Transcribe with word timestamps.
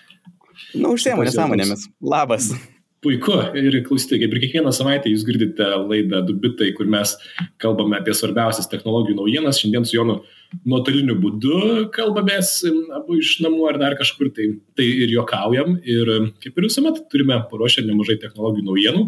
Nu, 0.75 0.94
užsiemu 0.95 1.23
nesąmonėmis. 1.27 1.88
Labas. 2.03 2.52
Puiku. 3.06 3.36
Ir 3.54 3.76
klausytai, 3.86 4.18
kaip 4.24 4.32
ir 4.34 4.40
kiekvieną 4.42 4.72
savaitę 4.74 5.12
jūs 5.12 5.22
girdite 5.28 5.66
laidą 5.84 6.24
Dubitai, 6.26 6.72
kur 6.74 6.88
mes 6.90 7.12
kalbame 7.62 8.00
apie 8.00 8.16
svarbiausias 8.18 8.70
technologijų 8.72 9.20
naujienas. 9.20 9.60
Šiandien 9.62 9.86
su 9.86 10.00
Jonu 10.00 10.16
nuotoliniu 10.66 11.14
būdu 11.22 11.60
kalbamės 11.94 12.56
abu 12.98 13.20
iš 13.20 13.36
namų 13.46 13.68
ar 13.70 13.78
dar 13.84 13.98
kažkur, 14.00 14.32
tai, 14.34 14.48
tai 14.73 14.88
ir 15.04 15.14
jokaujam. 15.14 15.78
Ir 15.86 16.10
kaip 16.42 16.58
ir 16.58 16.66
visuomet 16.66 17.04
turime 17.14 17.38
paruošę 17.52 17.86
nemažai 17.86 18.18
technologijų 18.23 18.66
naujienų. 18.72 19.06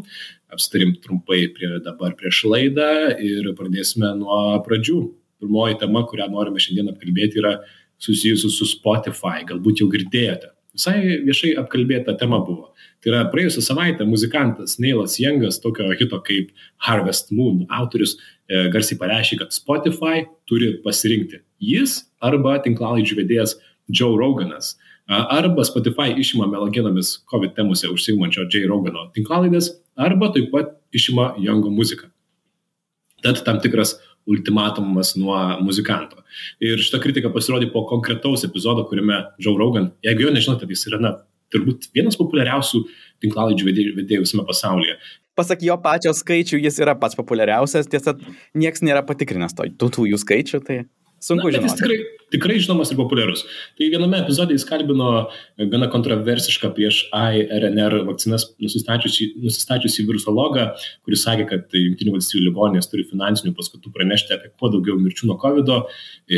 Apstarim 0.54 0.94
trumpai 1.02 1.48
prie, 1.58 1.72
dabar 1.82 2.14
prieš 2.20 2.44
laidą 2.46 2.92
ir 3.18 3.50
pradėsime 3.58 4.14
nuo 4.22 4.60
pradžių. 4.70 5.02
Pirmoji 5.42 5.82
tema, 5.82 6.06
kurią 6.06 6.30
norime 6.30 6.62
šiandien 6.62 6.94
apkalbėti, 6.94 7.42
yra 7.42 7.58
susijusi 7.98 8.54
su 8.54 8.70
Spotify. 8.70 9.42
Galbūt 9.50 9.82
jau 9.82 9.90
girdėjote. 9.90 10.54
Visai 10.78 11.22
viešai 11.26 11.56
apkalbėta 11.60 12.14
tema 12.20 12.40
buvo. 12.46 12.74
Tai 13.02 13.12
yra 13.14 13.22
praėjusią 13.32 13.64
savaitę 13.66 14.06
muzikantas 14.06 14.78
Neilas 14.80 15.18
Jangas, 15.20 15.58
tokio 15.64 15.88
hito 15.98 16.20
kaip 16.26 16.52
Harvest 16.86 17.32
Moon 17.32 17.64
autorius, 17.74 18.18
e, 18.50 18.68
garsiai 18.74 19.00
pareiškė, 19.00 19.40
kad 19.42 19.56
Spotify 19.56 20.28
turi 20.50 20.76
pasirinkti 20.84 21.42
jis 21.60 22.04
arba 22.22 22.58
tinklalaidžių 22.64 23.18
vedėjas 23.24 23.58
Joe 23.90 24.18
Roganas. 24.20 24.76
Arba 25.10 25.64
Spotify 25.66 26.14
išima 26.22 26.46
melaginomis 26.46 27.16
COVID 27.32 27.56
temose 27.58 27.90
užsiimančio 27.90 28.46
Jay 28.46 28.68
Rogano 28.70 29.08
tinklalaidės, 29.16 29.72
arba 29.98 30.30
taip 30.36 30.52
pat 30.54 30.76
išima 30.94 31.32
Jango 31.42 31.72
muziką. 31.74 32.12
Tad 33.26 33.42
tam 33.44 33.58
tikras 33.60 33.98
ultimatumas 34.30 35.16
nuo 35.18 35.38
muzikanto. 35.64 36.24
Ir 36.64 36.82
šita 36.84 37.02
kritika 37.04 37.32
pasirodė 37.34 37.72
po 37.74 37.86
konkretaus 37.90 38.46
epizodo, 38.48 38.86
kuriame 38.90 39.24
Joe 39.42 39.58
Rogan, 39.60 39.90
jeigu 40.06 40.28
jo 40.28 40.34
nežinote, 40.36 40.68
tai 40.68 40.78
jis 40.78 40.86
yra 40.92 41.02
na, 41.02 41.16
turbūt 41.54 41.90
vienas 41.98 42.18
populiariausių 42.20 42.84
tinklalaidžių 43.24 43.74
vedėjų 43.98 44.24
visame 44.26 44.46
pasaulyje. 44.48 45.00
Pasak 45.40 45.64
jo 45.64 45.76
pačio 45.80 46.12
skaičių, 46.16 46.60
jis 46.60 46.82
yra 46.84 46.98
pats 47.00 47.16
populiariausias, 47.16 47.88
tiesa, 47.90 48.14
nieks 48.60 48.84
nėra 48.84 49.06
patikrinęs 49.08 49.56
to, 49.56 49.70
tų, 49.80 49.92
tų 49.96 50.08
jų 50.12 50.20
skaičių, 50.20 50.60
tai 50.68 50.82
Sunku 51.24 51.52
žinoti. 51.52 51.68
Jis 51.68 51.76
tikrai, 51.80 51.98
tikrai 52.34 52.58
žinomas 52.64 52.92
ir 52.94 52.98
populiarus. 53.00 53.44
Tai 53.78 53.90
viename 53.92 54.22
epizode 54.22 54.56
jis 54.56 54.66
kalbino 54.68 55.10
gana 55.72 55.90
kontroversišką 55.92 56.72
prieš 56.78 57.02
ARNR 57.16 57.98
vakcinas 58.08 58.48
nusistačiusi, 58.62 59.34
nusistačiusi 59.44 60.06
virusologą, 60.08 60.70
kuris 61.08 61.26
sakė, 61.28 61.48
kad 61.52 61.76
Junktinių 61.80 62.16
valstybių 62.16 62.46
ligoninės 62.48 62.90
turi 62.92 63.08
finansinių 63.10 63.54
paskatų 63.58 63.92
pranešti 63.96 64.38
apie 64.38 64.54
kuo 64.56 64.72
daugiau 64.72 64.96
mirčių 65.02 65.32
nuo 65.32 65.38
COVID 65.42 65.74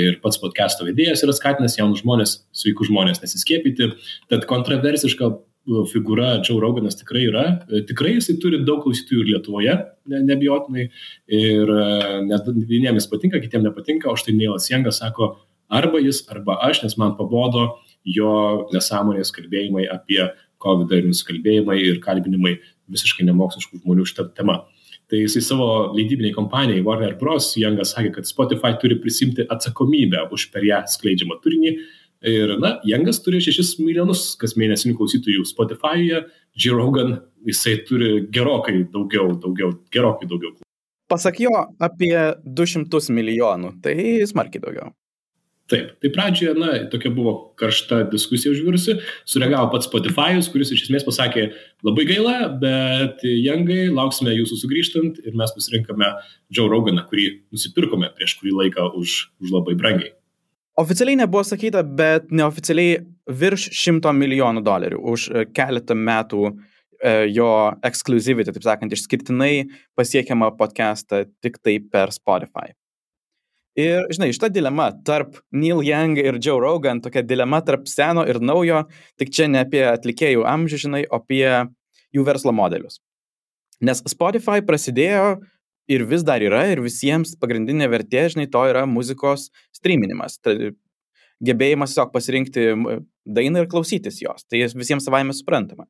ir 0.02 0.18
pats 0.24 0.42
podcast'o 0.42 0.88
vedėjas 0.90 1.22
yra 1.28 1.38
skatinęs 1.38 1.78
jaunus 1.78 2.02
žmonės, 2.02 2.36
sveikus 2.64 2.90
žmonės 2.90 3.22
nesiskiepyti. 3.24 3.94
Tad 4.34 4.50
kontroversiška 4.50 5.34
figūra 5.68 6.42
Joe 6.42 6.60
Roganas 6.62 6.98
tikrai 6.98 7.28
yra. 7.30 7.46
Tikrai 7.88 8.16
jisai 8.16 8.38
turi 8.42 8.62
daug 8.66 8.82
klausytojų 8.84 9.22
ir 9.22 9.30
Lietuvoje, 9.36 9.78
ne, 10.10 10.22
nebijotinai. 10.26 10.88
Ir 11.30 11.70
e, 11.70 11.86
nes 12.28 12.44
vieniems 12.70 13.08
patinka, 13.12 13.42
kitiems 13.44 13.68
nepatinka, 13.68 14.10
o 14.10 14.18
štai 14.18 14.36
Neilas 14.38 14.70
Jangas 14.72 15.02
sako, 15.04 15.36
arba 15.72 16.02
jis, 16.02 16.24
arba 16.32 16.58
aš, 16.66 16.84
nes 16.86 16.98
man 16.98 17.16
pabodo 17.20 17.68
jo 18.08 18.68
nesąmonės 18.74 19.34
kalbėjimai 19.36 19.86
apie 19.94 20.24
COVID 20.62 20.92
ir 20.98 21.10
nusikalbėjimai 21.10 21.78
ir 21.86 22.02
kalbinimai 22.04 22.58
visiškai 22.92 23.26
nemoksliškų 23.30 23.84
žmonių 23.84 24.06
šitą 24.10 24.32
temą. 24.38 24.64
Tai 25.12 25.20
jisai 25.20 25.42
savo 25.44 25.68
leidybiniai 25.92 26.32
kompanijai 26.32 26.84
Warner 26.88 27.18
Bros. 27.20 27.50
Jangas 27.60 27.92
sakė, 27.96 28.14
kad 28.16 28.30
Spotify 28.30 28.78
turi 28.80 28.96
prisimti 29.02 29.44
atsakomybę 29.44 30.30
už 30.32 30.48
per 30.54 30.64
ją 30.64 30.80
skleidžiamą 30.88 31.36
turinį 31.44 31.74
Ir, 32.22 32.54
na, 32.62 32.76
Jangas 32.86 33.18
turi 33.26 33.40
6 33.42 33.80
milijonus 33.82 34.36
kas 34.38 34.54
mėnesinių 34.60 34.94
klausytojų 35.00 35.46
Spotify'e, 35.50 36.22
J. 36.54 36.76
Rogan, 36.78 37.16
jisai 37.50 37.80
turi 37.88 38.28
gerokai 38.30 38.84
daugiau, 38.94 39.32
daugiau, 39.42 39.74
gerokai 39.94 40.30
daugiau. 40.30 40.54
Pasak 41.10 41.42
jo 41.42 41.52
apie 41.82 42.14
200 42.46 43.16
milijonų, 43.18 43.74
tai 43.82 43.96
smarkiai 44.30 44.62
daugiau. 44.62 44.94
Taip, 45.72 45.94
tai 46.04 46.12
pradžioje, 46.12 46.54
na, 46.60 46.72
tokia 46.92 47.10
buvo 47.16 47.34
karšta 47.60 48.02
diskusija 48.12 48.52
užvirusi, 48.52 48.98
sureagavo 49.30 49.72
pats 49.72 49.88
Spotify'us, 49.88 50.52
kuris 50.52 50.74
iš 50.76 50.86
esmės 50.86 51.08
pasakė, 51.08 51.48
labai 51.88 52.06
gaila, 52.10 52.38
bet 52.62 53.24
Jangai, 53.24 53.86
lauksime 53.90 54.36
jūsų 54.36 54.62
sugrįžtant 54.62 55.22
ir 55.24 55.38
mes 55.40 55.56
pasirinkame 55.56 56.12
Joe 56.54 56.68
Roganą, 56.70 57.08
kurį 57.10 57.30
nusipirkome 57.56 58.12
prieš 58.18 58.36
kurį 58.42 58.58
laiką 58.60 58.92
už, 59.00 59.22
už 59.42 59.56
labai 59.56 59.80
brangiai. 59.80 60.12
Oficialiai 60.80 61.20
nebuvo 61.20 61.44
sakyta, 61.44 61.84
bet 61.84 62.30
neoficialiai 62.32 63.00
virš 63.42 63.68
šimto 63.76 64.12
milijonų 64.16 64.64
dolerių 64.64 65.00
už 65.14 65.26
e, 65.28 65.46
keletą 65.52 65.98
metų 66.00 66.46
e, 66.48 66.54
jo 67.34 67.50
exclusivity, 67.84 68.54
taip 68.56 68.64
sakant, 68.64 68.96
išskirtinai 68.96 69.66
pasiekiamą 70.00 70.54
podcastą 70.60 71.26
tik 71.44 71.60
tai 71.60 71.76
per 71.84 72.16
Spotify. 72.16 72.72
Ir, 73.80 74.08
žinai, 74.12 74.32
šita 74.36 74.50
dilema 74.52 74.90
tarp 75.08 75.38
Neil 75.56 75.84
Young 75.88 76.20
ir 76.20 76.40
Joe 76.44 76.60
Rogan, 76.60 77.00
tokia 77.04 77.24
dilema 77.24 77.62
tarp 77.64 77.88
seno 77.88 78.26
ir 78.28 78.42
naujo, 78.44 78.86
tik 79.20 79.32
čia 79.32 79.48
ne 79.52 79.62
apie 79.64 79.86
atlikėjų 79.88 80.44
amžių, 80.48 80.80
žinai, 80.88 81.06
o 81.08 81.20
apie 81.22 81.46
jų 82.12 82.26
verslo 82.28 82.52
modelius. 82.56 83.00
Nes 83.82 84.04
Spotify 84.12 84.60
prasidėjo 84.64 85.40
ir 85.92 86.06
vis 86.08 86.24
dar 86.28 86.44
yra 86.44 86.64
ir 86.72 86.82
visiems 86.84 87.36
pagrindinė 87.42 87.90
vertė, 87.92 88.28
žinai, 88.34 88.48
to 88.52 88.64
yra 88.70 88.86
muzikos 88.90 89.50
streaminimas. 89.76 90.38
Ta, 90.44 90.56
gebėjimas 91.42 91.94
tiesiog 91.94 92.14
pasirinkti 92.14 92.68
dainą 93.26 93.64
ir 93.64 93.72
klausytis 93.72 94.22
jos. 94.22 94.46
Tai 94.46 94.62
visiems 94.78 95.08
savaime 95.08 95.36
suprantama. 95.36 95.88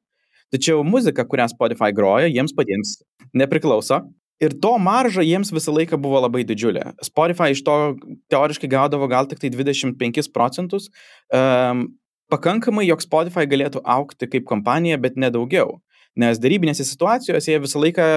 Tačiau 0.51 0.83
muzika, 0.83 1.23
kurią 1.27 1.47
Spotify 1.53 1.93
groja, 1.95 2.31
jiems 2.31 2.55
patiems 2.55 2.97
nepriklauso. 3.37 4.01
Ir 4.41 4.55
to 4.63 4.73
marža 4.81 5.23
jiems 5.23 5.51
visą 5.53 5.73
laiką 5.75 5.99
buvo 6.01 6.19
labai 6.23 6.41
didžiulė. 6.49 6.95
Spotify 7.05 7.53
iš 7.53 7.61
to 7.67 7.75
teoriškai 8.33 8.67
gaudavo 8.71 9.07
gal 9.11 9.29
tik 9.29 9.39
tai 9.43 9.51
25 9.53 10.31
procentus. 10.33 10.89
Um, 11.29 11.85
pakankamai, 12.33 12.87
jog 12.89 13.03
Spotify 13.05 13.45
galėtų 13.47 13.83
aukti 13.85 14.27
kaip 14.31 14.47
kompanija, 14.49 14.97
bet 14.99 15.19
nedaugiau. 15.19 15.77
Nes 16.19 16.41
darybinėse 16.41 16.83
situacijose 16.87 17.53
jie 17.53 17.61
visą 17.63 17.79
laiką 17.85 18.07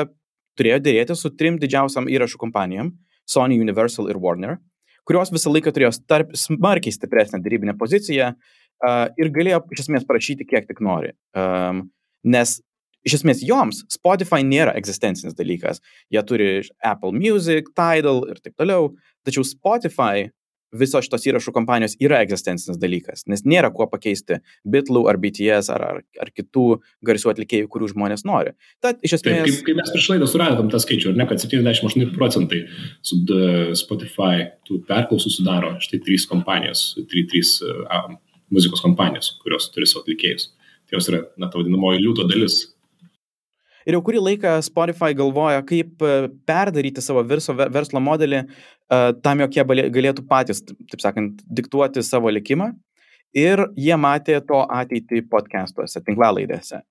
turėjo 0.58 0.80
dėrėti 0.84 1.16
su 1.18 1.30
trim 1.38 1.58
didžiausiam 1.62 2.08
įrašų 2.10 2.40
kompanijom- 2.40 2.92
Sony, 3.32 3.60
Universal 3.60 4.10
ir 4.10 4.20
Warner, 4.20 4.58
kurios 5.04 5.32
visą 5.32 5.52
laiką 5.52 5.72
turėjo 5.72 5.92
tarp, 6.06 6.34
smarkiai 6.36 6.92
stipresnę 6.92 7.40
darybinę 7.44 7.76
poziciją 7.78 8.34
uh, 8.34 9.08
ir 9.16 9.30
galėjo 9.30 9.64
iš 9.72 9.86
esmės 9.86 10.04
prašyti 10.04 10.46
kiek 10.46 10.68
tik 10.68 10.80
nori. 10.80 11.12
Um, 11.34 11.90
nes 12.24 12.60
iš 13.04 13.18
esmės 13.20 13.42
joms 13.44 13.82
Spotify 13.92 14.42
nėra 14.44 14.74
egzistencinis 14.78 15.36
dalykas. 15.36 15.80
Jie 16.12 16.22
turi 16.24 16.48
Apple 16.82 17.12
Music, 17.12 17.68
Tidal 17.76 18.24
ir 18.30 18.40
taip 18.40 18.56
toliau. 18.56 18.94
Tačiau 19.24 19.44
Spotify 19.44 20.30
visos 20.76 21.06
šitos 21.06 21.26
įrašų 21.30 21.54
kompanijos 21.54 21.96
yra 22.02 22.20
egzistencinis 22.24 22.78
dalykas, 22.80 23.24
nes 23.30 23.44
nėra 23.48 23.70
kuo 23.74 23.86
pakeisti 23.90 24.40
Bitlų 24.68 25.04
ar 25.10 25.18
BTS 25.22 25.70
ar, 25.74 25.84
ar, 25.86 26.02
ar 26.20 26.32
kitų 26.34 26.66
garsių 27.06 27.32
atlikėjų, 27.34 27.70
kurių 27.72 27.92
žmonės 27.94 28.26
nori. 28.28 28.54
Tad 28.84 29.00
iš 29.04 29.18
esmės... 29.18 29.40
Taip, 29.40 29.48
kaip, 29.48 29.62
kaip 29.68 29.80
mes 29.80 29.94
prieš 29.94 30.10
laidą 30.14 30.28
suradom 30.30 30.70
tą 30.72 30.82
skaičių, 30.82 31.12
ar 31.12 31.22
ne, 31.22 31.28
kad 31.30 31.42
78 31.44 32.12
procentai 32.16 32.64
su 33.04 33.20
Spotify 33.78 34.50
tų 34.68 34.82
perklausų 34.88 35.32
sudaro 35.38 35.74
štai 35.84 36.02
trys 36.04 36.28
kompanijos, 36.30 36.86
trys, 37.10 37.30
trys 37.32 37.56
uh, 37.64 38.12
muzikos 38.54 38.84
kompanijos, 38.84 39.34
kurios 39.42 39.70
turi 39.74 39.88
savo 39.90 40.04
atlikėjus. 40.04 40.52
Tai 40.84 40.98
jos 40.98 41.10
yra, 41.10 41.24
na, 41.40 41.48
ta 41.48 41.60
vadinamoji 41.60 42.02
liūto 42.02 42.26
dalis 42.28 42.64
Ir 43.84 43.98
jau 43.98 44.00
kurį 44.04 44.22
laiką 44.22 44.54
Spotify 44.64 45.12
galvoja, 45.16 45.60
kaip 45.66 46.00
e, 46.00 46.28
perdaryti 46.48 47.02
savo 47.04 47.20
verso, 47.28 47.52
verslo 47.52 48.00
modelį 48.00 48.38
e, 48.40 48.44
tam, 48.88 49.40
jog 49.44 49.54
jie 49.56 49.64
galėtų 49.94 50.26
patys, 50.28 50.62
taip 50.64 51.00
sakant, 51.02 51.40
diktuoti 51.44 52.02
savo 52.04 52.32
likimą. 52.32 52.72
Ir 53.34 53.64
jie 53.80 53.96
matė 53.98 54.38
to 54.46 54.60
ateitį 54.70 55.24
podcastuose, 55.30 56.02
tinklalaidėse. 56.06 56.84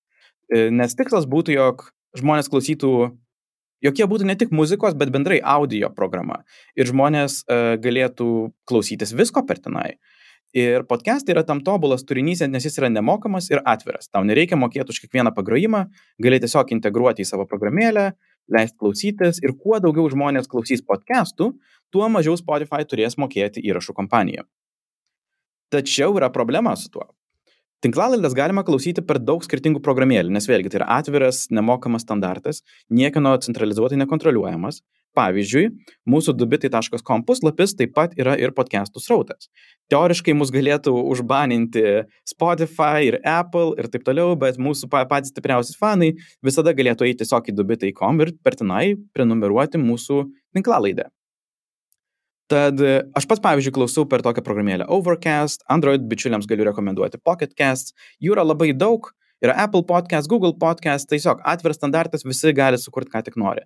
E, 0.51 0.65
nes 0.75 0.95
tikslas 0.99 1.27
būtų, 1.29 1.55
jog 1.55 1.85
žmonės 2.19 2.51
klausytų 2.51 3.13
Jokie 3.83 4.05
būtų 4.07 4.23
ne 4.29 4.35
tik 4.39 4.53
muzikos, 4.55 4.95
bet 4.95 5.11
bendrai 5.11 5.41
audio 5.43 5.89
programa. 5.91 6.45
Ir 6.79 6.87
žmonės 6.87 7.41
uh, 7.43 7.73
galėtų 7.83 8.53
klausytis 8.69 9.11
visko 9.11 9.43
per 9.43 9.59
tenai. 9.59 9.97
Ir 10.55 10.85
podcastai 10.87 11.33
yra 11.33 11.41
tam 11.43 11.59
tobulas 11.65 12.05
turinys, 12.07 12.43
nes 12.47 12.63
jis 12.63 12.77
yra 12.79 12.87
nemokamas 12.93 13.49
ir 13.51 13.59
atviras. 13.67 14.07
Tau 14.07 14.21
nereikia 14.23 14.55
mokėti 14.55 14.93
už 14.93 15.01
kiekvieną 15.03 15.33
pagrojimą, 15.35 15.87
gali 16.21 16.39
tiesiog 16.39 16.71
integruoti 16.77 17.25
į 17.25 17.27
savo 17.27 17.47
programėlę, 17.49 18.11
leisti 18.53 18.77
klausytis 18.79 19.41
ir 19.43 19.55
kuo 19.57 19.81
daugiau 19.83 20.05
žmonės 20.13 20.47
klausys 20.51 20.85
podcastų, 20.85 21.49
tuo 21.93 22.09
mažiau 22.09 22.37
Spotify 22.39 22.83
turės 22.89 23.19
mokėti 23.21 23.63
įrašų 23.63 23.95
kompaniją. 23.97 24.47
Tačiau 25.73 26.17
yra 26.17 26.29
problema 26.33 26.75
su 26.77 26.89
tuo. 26.93 27.07
Tinklalaidas 27.83 28.35
galima 28.37 28.61
klausyti 28.63 29.01
per 29.03 29.17
daug 29.19 29.43
skirtingų 29.43 29.81
programėlių, 29.83 30.31
nes 30.31 30.45
vėlgi 30.47 30.69
tai 30.71 30.79
yra 30.79 30.85
atviras, 31.01 31.49
nemokamas 31.51 32.05
standartas, 32.05 32.61
niekieno 32.87 33.33
centralizuotai 33.43 33.97
nekontroliuojamas. 33.99 34.79
Pavyzdžiui, 35.13 35.67
mūsų 36.09 36.33
dubitai.com 36.33 37.21
puslapis 37.27 37.75
taip 37.77 37.91
pat 37.93 38.15
yra 38.17 38.33
ir 38.39 38.53
podcastų 38.57 39.01
srautas. 39.03 39.49
Teoriškai 39.93 40.33
mus 40.33 40.49
galėtų 40.53 40.93
užbaninti 41.11 41.83
Spotify 42.25 43.09
ir 43.11 43.19
Apple 43.21 43.75
ir 43.77 43.91
taip 43.93 44.07
toliau, 44.07 44.33
bet 44.39 44.57
mūsų 44.57 44.89
patys 44.89 45.29
stipriausi 45.29 45.77
fanai 45.77 46.13
visada 46.41 46.73
galėtų 46.73 47.09
eiti 47.09 47.21
tiesiog 47.21 47.51
į 47.51 47.57
dubitai.com 47.59 48.23
ir 48.25 48.33
per 48.41 48.57
tenai 48.57 48.95
prenumeruoti 49.13 49.81
mūsų 49.83 50.23
tinklalaidę. 50.57 51.11
Tad 52.53 52.77
e, 52.85 52.99
aš 53.17 53.25
pats, 53.25 53.41
pavyzdžiui, 53.41 53.73
klausau 53.73 54.03
per 54.05 54.21
tokią 54.21 54.43
programėlę 54.45 54.85
Overcast, 54.93 55.63
Android 55.73 56.03
bičiuliams 56.05 56.45
galiu 56.45 56.67
rekomenduoti 56.67 57.17
Pocket 57.25 57.55
Cast, 57.57 57.95
jų 58.21 58.35
yra 58.35 58.43
labai 58.45 58.67
daug, 58.77 59.07
yra 59.41 59.55
Apple 59.63 59.81
Podcast, 59.89 60.29
Google 60.29 60.53
Podcast, 60.61 61.09
tiesiog 61.09 61.41
atviras 61.49 61.79
standartas, 61.79 62.21
visi 62.27 62.53
gali 62.53 62.77
sukurti, 62.77 63.09
ką 63.15 63.23
tik 63.25 63.39
nori. 63.41 63.65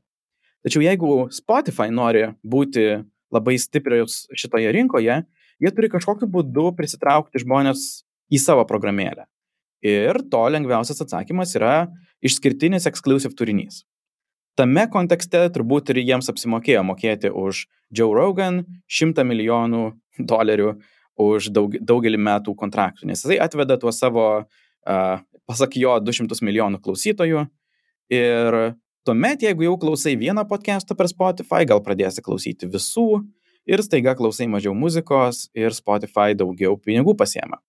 Tačiau 0.63 0.86
jeigu 0.86 1.18
Spotify 1.36 1.89
nori 1.92 2.30
būti 2.48 2.86
labai 3.36 3.57
stiprios 3.60 4.22
šitoje 4.31 4.72
rinkoje, 4.78 5.19
jie 5.60 5.74
turi 5.75 5.92
kažkokiu 5.92 6.31
būdu 6.31 6.69
prisitraukti 6.80 7.44
žmonės 7.44 7.83
į 8.31 8.40
savo 8.40 8.63
programėlę. 8.72 9.28
Ir 9.83 10.24
to 10.31 10.48
lengviausias 10.56 11.04
atsakymas 11.04 11.51
yra 11.60 11.75
išskirtinis 12.24 12.88
exclusive 12.88 13.36
turinys 13.36 13.83
tame 14.57 14.88
kontekste 14.92 15.44
turbūt 15.54 15.94
ir 15.94 16.01
jiems 16.04 16.30
apsimokėjo 16.31 16.83
mokėti 16.88 17.31
už 17.31 17.65
Joe 17.94 18.13
Rogan 18.15 18.63
100 18.89 19.25
milijonų 19.27 19.83
dolerių 20.18 20.74
už 21.21 21.51
daug, 21.54 21.77
daugelį 21.81 22.19
metų 22.21 22.54
kontraktų, 22.57 23.07
nes 23.09 23.24
jisai 23.24 23.39
atveda 23.42 23.77
tuo 23.81 23.94
savo, 23.95 24.25
uh, 24.45 25.15
pasak 25.50 25.77
jo, 25.81 25.95
200 26.04 26.38
milijonų 26.45 26.81
klausytojų 26.83 27.48
ir 28.13 28.59
tuomet, 29.07 29.45
jeigu 29.48 29.65
jau 29.65 29.77
klausai 29.81 30.18
vieną 30.19 30.45
podcastą 30.50 30.98
per 30.98 31.09
Spotify, 31.09 31.65
gal 31.69 31.81
pradėsi 31.86 32.21
klausyti 32.25 32.69
visų 32.69 33.24
ir 33.68 33.83
staiga 33.86 34.13
klausai 34.19 34.50
mažiau 34.51 34.75
muzikos 34.77 35.48
ir 35.57 35.75
Spotify 35.75 36.38
daugiau 36.38 36.77
pinigų 36.77 37.18
pasiema. 37.18 37.62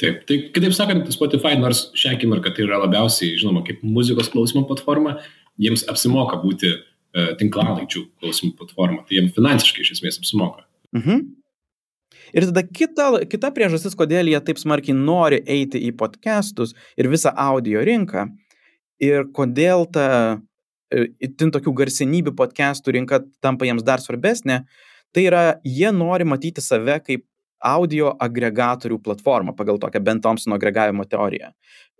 Taip, 0.00 0.24
tai 0.26 0.40
kitaip 0.50 0.74
sakant, 0.74 1.06
Spotify 1.14 1.54
nors 1.58 1.86
šią 1.94 2.16
akimirką 2.16 2.50
tai 2.54 2.64
yra 2.66 2.80
labiausiai, 2.82 3.36
žinoma, 3.38 3.62
kaip 3.66 3.84
muzikos 3.86 4.30
klausimo 4.32 4.64
platforma, 4.66 5.20
jiems 5.60 5.86
apsimoka 5.90 6.40
būti 6.42 6.70
uh, 6.74 7.32
tinklalaidžių 7.40 8.04
klausimų 8.20 8.54
platforma, 8.58 9.04
tai 9.06 9.20
jiems 9.20 9.34
finansiškai 9.36 9.84
iš 9.84 9.96
esmės 9.98 10.20
apsimoka. 10.22 10.66
Mhm. 10.96 11.24
Ir 12.34 12.48
tada 12.48 12.64
kita, 12.66 13.10
kita 13.30 13.50
priežastis, 13.54 13.94
kodėl 13.94 14.26
jie 14.30 14.40
taip 14.42 14.58
smarkiai 14.58 14.96
nori 14.96 15.38
eiti 15.46 15.78
į 15.86 15.92
podcastus 15.98 16.72
ir 16.98 17.06
visą 17.12 17.30
audio 17.38 17.84
rinką 17.86 18.26
ir 19.02 19.28
kodėl 19.36 19.86
ta 19.92 20.08
e, 20.90 21.06
itin 21.22 21.52
tokių 21.54 21.74
garsenybių 21.82 22.34
podcastų 22.38 22.96
rinka 22.96 23.20
tampa 23.44 23.68
jiems 23.68 23.86
dar 23.86 24.02
svarbesnė, 24.02 24.64
tai 25.14 25.28
yra 25.28 25.44
jie 25.62 25.92
nori 25.94 26.26
matyti 26.26 26.64
save 26.64 26.98
kaip 27.06 27.26
audio 27.64 28.12
agregatorių 28.20 28.98
platformą 29.04 29.54
pagal 29.56 29.78
tokią 29.80 30.02
Ben 30.04 30.20
Thompsono 30.20 30.58
agregavimo 30.58 31.06
teoriją. 31.08 31.52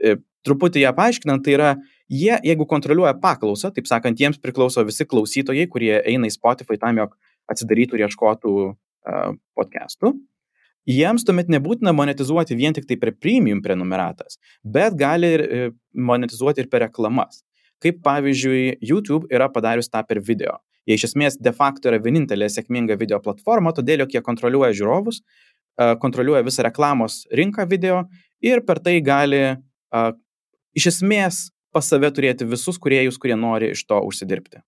E, 0.02 0.18
truputį 0.44 0.82
ją 0.82 0.92
paaiškinant, 0.96 1.44
tai 1.44 1.54
yra 1.56 1.70
jie, 2.10 2.34
jeigu 2.44 2.66
kontroliuoja 2.68 3.14
paklausą, 3.22 3.70
taip 3.74 3.88
sakant, 3.90 4.20
jiems 4.20 4.40
priklauso 4.42 4.84
visi 4.86 5.06
klausytojai, 5.08 5.66
kurie 5.70 5.94
eina 6.02 6.28
į 6.28 6.34
Spotify 6.34 6.78
tam, 6.80 7.00
jog 7.02 7.16
atsidarytų 7.50 7.98
ir 7.98 8.06
ieškotų 8.06 8.54
uh, 8.64 9.34
podcastų. 9.56 10.14
Jiems 10.88 11.24
tuomet 11.24 11.48
nebūtina 11.48 11.94
monetizuoti 11.96 12.56
vien 12.58 12.74
tik 12.76 12.84
tai 12.88 12.98
per 13.00 13.14
premium 13.16 13.62
prenumeratas, 13.64 14.36
bet 14.60 14.96
gali 15.00 15.30
ir 15.32 15.42
e, 15.44 15.60
monetizuoti 15.96 16.60
ir 16.60 16.68
per 16.68 16.84
reklamas. 16.84 17.40
Kaip 17.80 18.02
pavyzdžiui, 18.04 18.82
YouTube 18.84 19.30
yra 19.32 19.48
padarius 19.52 19.88
tą 19.88 20.02
per 20.04 20.20
video. 20.20 20.58
Jie 20.84 20.98
iš 20.98 21.06
esmės 21.08 21.38
de 21.40 21.54
facto 21.56 21.88
yra 21.88 22.02
vienintelė 22.04 22.50
sėkminga 22.52 22.98
video 23.00 23.16
platforma, 23.24 23.72
todėl 23.72 24.04
jog 24.04 24.12
jie 24.12 24.20
kontroliuoja 24.26 24.76
žiūrovus, 24.76 25.22
kontroliuoja 26.04 26.44
visą 26.44 26.66
reklamos 26.68 27.22
rinką 27.32 27.64
video 27.70 28.04
ir 28.44 28.60
per 28.68 28.82
tai 28.84 28.98
gali 29.00 29.40
iš 30.76 30.90
esmės 30.92 31.46
pas 31.74 31.90
save 31.90 32.10
turėti 32.14 32.46
visus 32.48 32.78
kuriejus, 32.80 33.18
kurie 33.20 33.36
nori 33.38 33.72
iš 33.74 33.84
to 33.90 33.98
užsidirbti. 34.06 34.62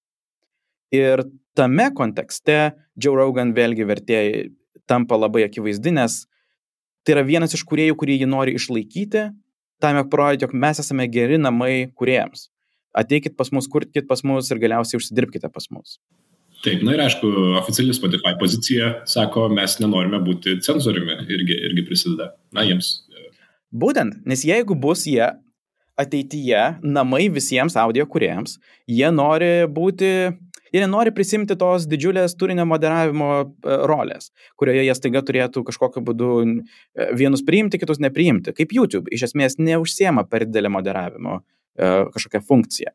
Ir 0.95 1.25
tame 1.59 1.89
kontekste 1.95 2.77
Joe 2.99 3.17
Rogan 3.19 3.55
vėlgi 3.57 3.87
vertėjai 3.89 4.45
tampa 4.91 5.19
labai 5.19 5.47
akivaizdi, 5.47 5.95
nes 5.95 6.25
tai 7.07 7.17
yra 7.17 7.25
vienas 7.27 7.55
iš 7.55 7.65
kuriejų, 7.67 7.97
kurį 7.99 8.21
jį 8.21 8.29
nori 8.31 8.55
išlaikyti, 8.59 9.29
tam 9.83 9.99
jog 10.01 10.11
parodyti, 10.13 10.47
jog 10.47 10.55
mes 10.67 10.83
esame 10.83 11.09
geri 11.13 11.39
namai 11.39 11.89
kuriejams. 11.99 12.49
Ateikit 12.97 13.37
pas 13.37 13.51
mus, 13.53 13.69
kurkit 13.71 14.07
pas 14.09 14.23
mus 14.25 14.49
ir 14.51 14.61
galiausiai 14.63 15.01
užsidirbkite 15.01 15.51
pas 15.53 15.67
mus. 15.75 15.99
Taip, 16.65 16.81
na 16.87 16.95
ir 16.97 17.03
aišku, 17.05 17.29
oficiali 17.61 17.95
Spotify 17.95 18.33
pozicija 18.41 18.93
sako, 19.11 19.51
mes 19.53 19.77
nenorime 19.83 20.23
būti 20.25 20.57
cenzoriumi 20.65 21.19
irgi, 21.29 21.59
irgi 21.69 21.85
prisideda. 21.87 22.31
Na, 22.57 22.65
jiems. 22.67 22.89
E, 23.13 23.29
Būtent, 23.77 24.23
nes 24.27 24.47
jeigu 24.47 24.75
bus 24.81 25.05
jie 25.11 25.29
ateityje 25.97 26.63
namai 26.83 27.27
visiems 27.33 27.77
audio 27.81 28.07
kuriejams, 28.09 28.59
jie 28.89 29.09
nori 29.13 29.65
būti, 29.73 30.11
jie 30.75 30.83
nenori 30.83 31.13
prisimti 31.17 31.57
tos 31.59 31.87
didžiulės 31.89 32.37
turinio 32.39 32.67
moderavimo 32.69 33.31
e, 33.41 33.79
rolės, 33.89 34.31
kurioje 34.61 34.85
jie 34.85 34.97
staiga 34.99 35.25
turėtų 35.25 35.65
kažkokiu 35.71 36.05
būdu 36.05 36.31
e, 36.45 37.09
vienus 37.17 37.45
priimti, 37.47 37.81
kitus 37.81 38.03
nepriimti. 38.03 38.55
Kaip 38.57 38.77
YouTube 38.77 39.13
iš 39.15 39.31
esmės 39.31 39.57
neužsiema 39.63 40.27
per 40.29 40.45
didelę 40.49 40.73
moderavimo 40.77 41.41
e, 41.41 41.91
kažkokią 42.13 42.45
funkciją. 42.45 42.93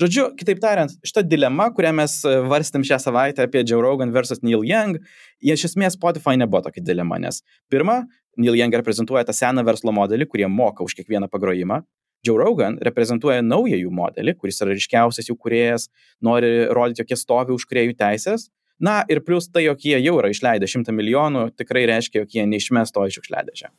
Žodžiu, 0.00 0.30
kitaip 0.38 0.58
tariant, 0.62 0.90
šita 1.06 1.22
dilema, 1.22 1.68
kurią 1.74 1.92
mes 1.94 2.16
varstėm 2.50 2.82
šią 2.86 2.96
savaitę 3.02 3.44
apie 3.44 3.60
Joe 3.62 3.82
Rogan 3.82 4.10
versus 4.14 4.40
Neil 4.42 4.64
Young, 4.66 4.96
jie 5.44 5.54
iš 5.54 5.68
esmės 5.68 5.94
Spotify 5.94 6.34
nebuvo 6.40 6.64
tokia 6.64 6.82
dilema, 6.82 7.20
nes 7.22 7.44
pirma, 7.70 8.00
Neil 8.40 8.58
Young 8.58 8.74
reprezentuoja 8.74 9.22
tą 9.28 9.36
seną 9.36 9.62
verslo 9.66 9.94
modelį, 9.94 10.26
kurie 10.32 10.48
moka 10.50 10.82
už 10.82 10.96
kiekvieną 10.98 11.28
pagrojimą, 11.30 11.84
Joe 12.24 12.38
Rogan 12.40 12.78
reprezentuoja 12.82 13.44
naują 13.44 13.78
jų 13.78 13.92
modelį, 13.94 14.36
kuris 14.40 14.60
yra 14.64 14.74
ryškiausias 14.74 15.30
jų 15.30 15.38
kuriejas, 15.38 15.88
nori 16.24 16.66
rodyti, 16.74 17.02
jog 17.02 17.14
jie 17.14 17.20
stovi 17.20 17.56
už 17.56 17.66
kuriejų 17.70 17.96
teisės. 18.00 18.48
Na 18.82 19.02
ir 19.08 19.22
plus 19.22 19.46
tai, 19.48 19.66
jog 19.68 19.82
jie 19.86 19.98
jau 20.02 20.18
yra 20.18 20.32
išleidę 20.34 20.68
šimtą 20.70 20.94
milijonų, 20.94 21.48
tikrai 21.58 21.84
reiškia, 21.90 22.24
jog 22.24 22.38
jie 22.38 22.46
neišmes 22.50 22.94
to 22.94 23.06
iš 23.06 23.20
šiukšliadėžę. 23.20 23.70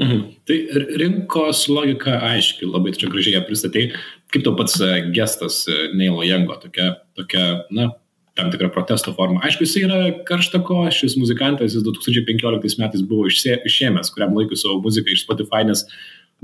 Mhm. 0.00 0.20
Tai 0.48 0.56
rinkos 1.02 1.66
logika 1.68 2.16
aiški, 2.32 2.64
labai 2.64 2.94
čia 2.96 3.10
gražiai 3.12 3.36
ją 3.36 3.42
pristatei. 3.44 3.90
Kaip 4.32 4.46
tau 4.46 4.54
pats 4.56 4.78
e, 4.80 4.94
gestas 5.12 5.66
e, 5.68 5.90
Neilo 5.92 6.24
Jango, 6.24 6.56
tokia, 6.62 6.94
tokia, 7.18 7.44
na, 7.76 7.90
tam 8.38 8.48
tikra 8.52 8.70
protesto 8.72 9.12
forma. 9.12 9.42
Aišku, 9.44 9.66
jis 9.66 9.76
yra 9.82 10.00
karštako, 10.28 10.86
šis 10.96 11.18
muzikantas, 11.20 11.76
jis 11.76 11.84
2015 11.84 12.80
metais 12.80 13.04
buvo 13.04 13.28
išėmęs 13.28 14.12
kuriam 14.14 14.32
laikui 14.38 14.56
savo 14.56 14.78
muziką 14.84 15.12
iš 15.12 15.26
Spotify, 15.26 15.66
nes 15.68 15.84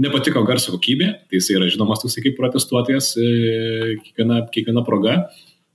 nepatiko 0.02 0.44
garso 0.46 0.72
kokybė, 0.74 1.10
tai 1.28 1.40
jis 1.40 1.50
yra 1.56 1.68
žinomas 1.70 2.02
toksai 2.02 2.22
kaip 2.24 2.38
protestuotojas 2.38 3.12
e, 3.18 3.28
kiekviena, 4.04 4.40
kiekviena 4.54 4.84
proga, 4.86 5.18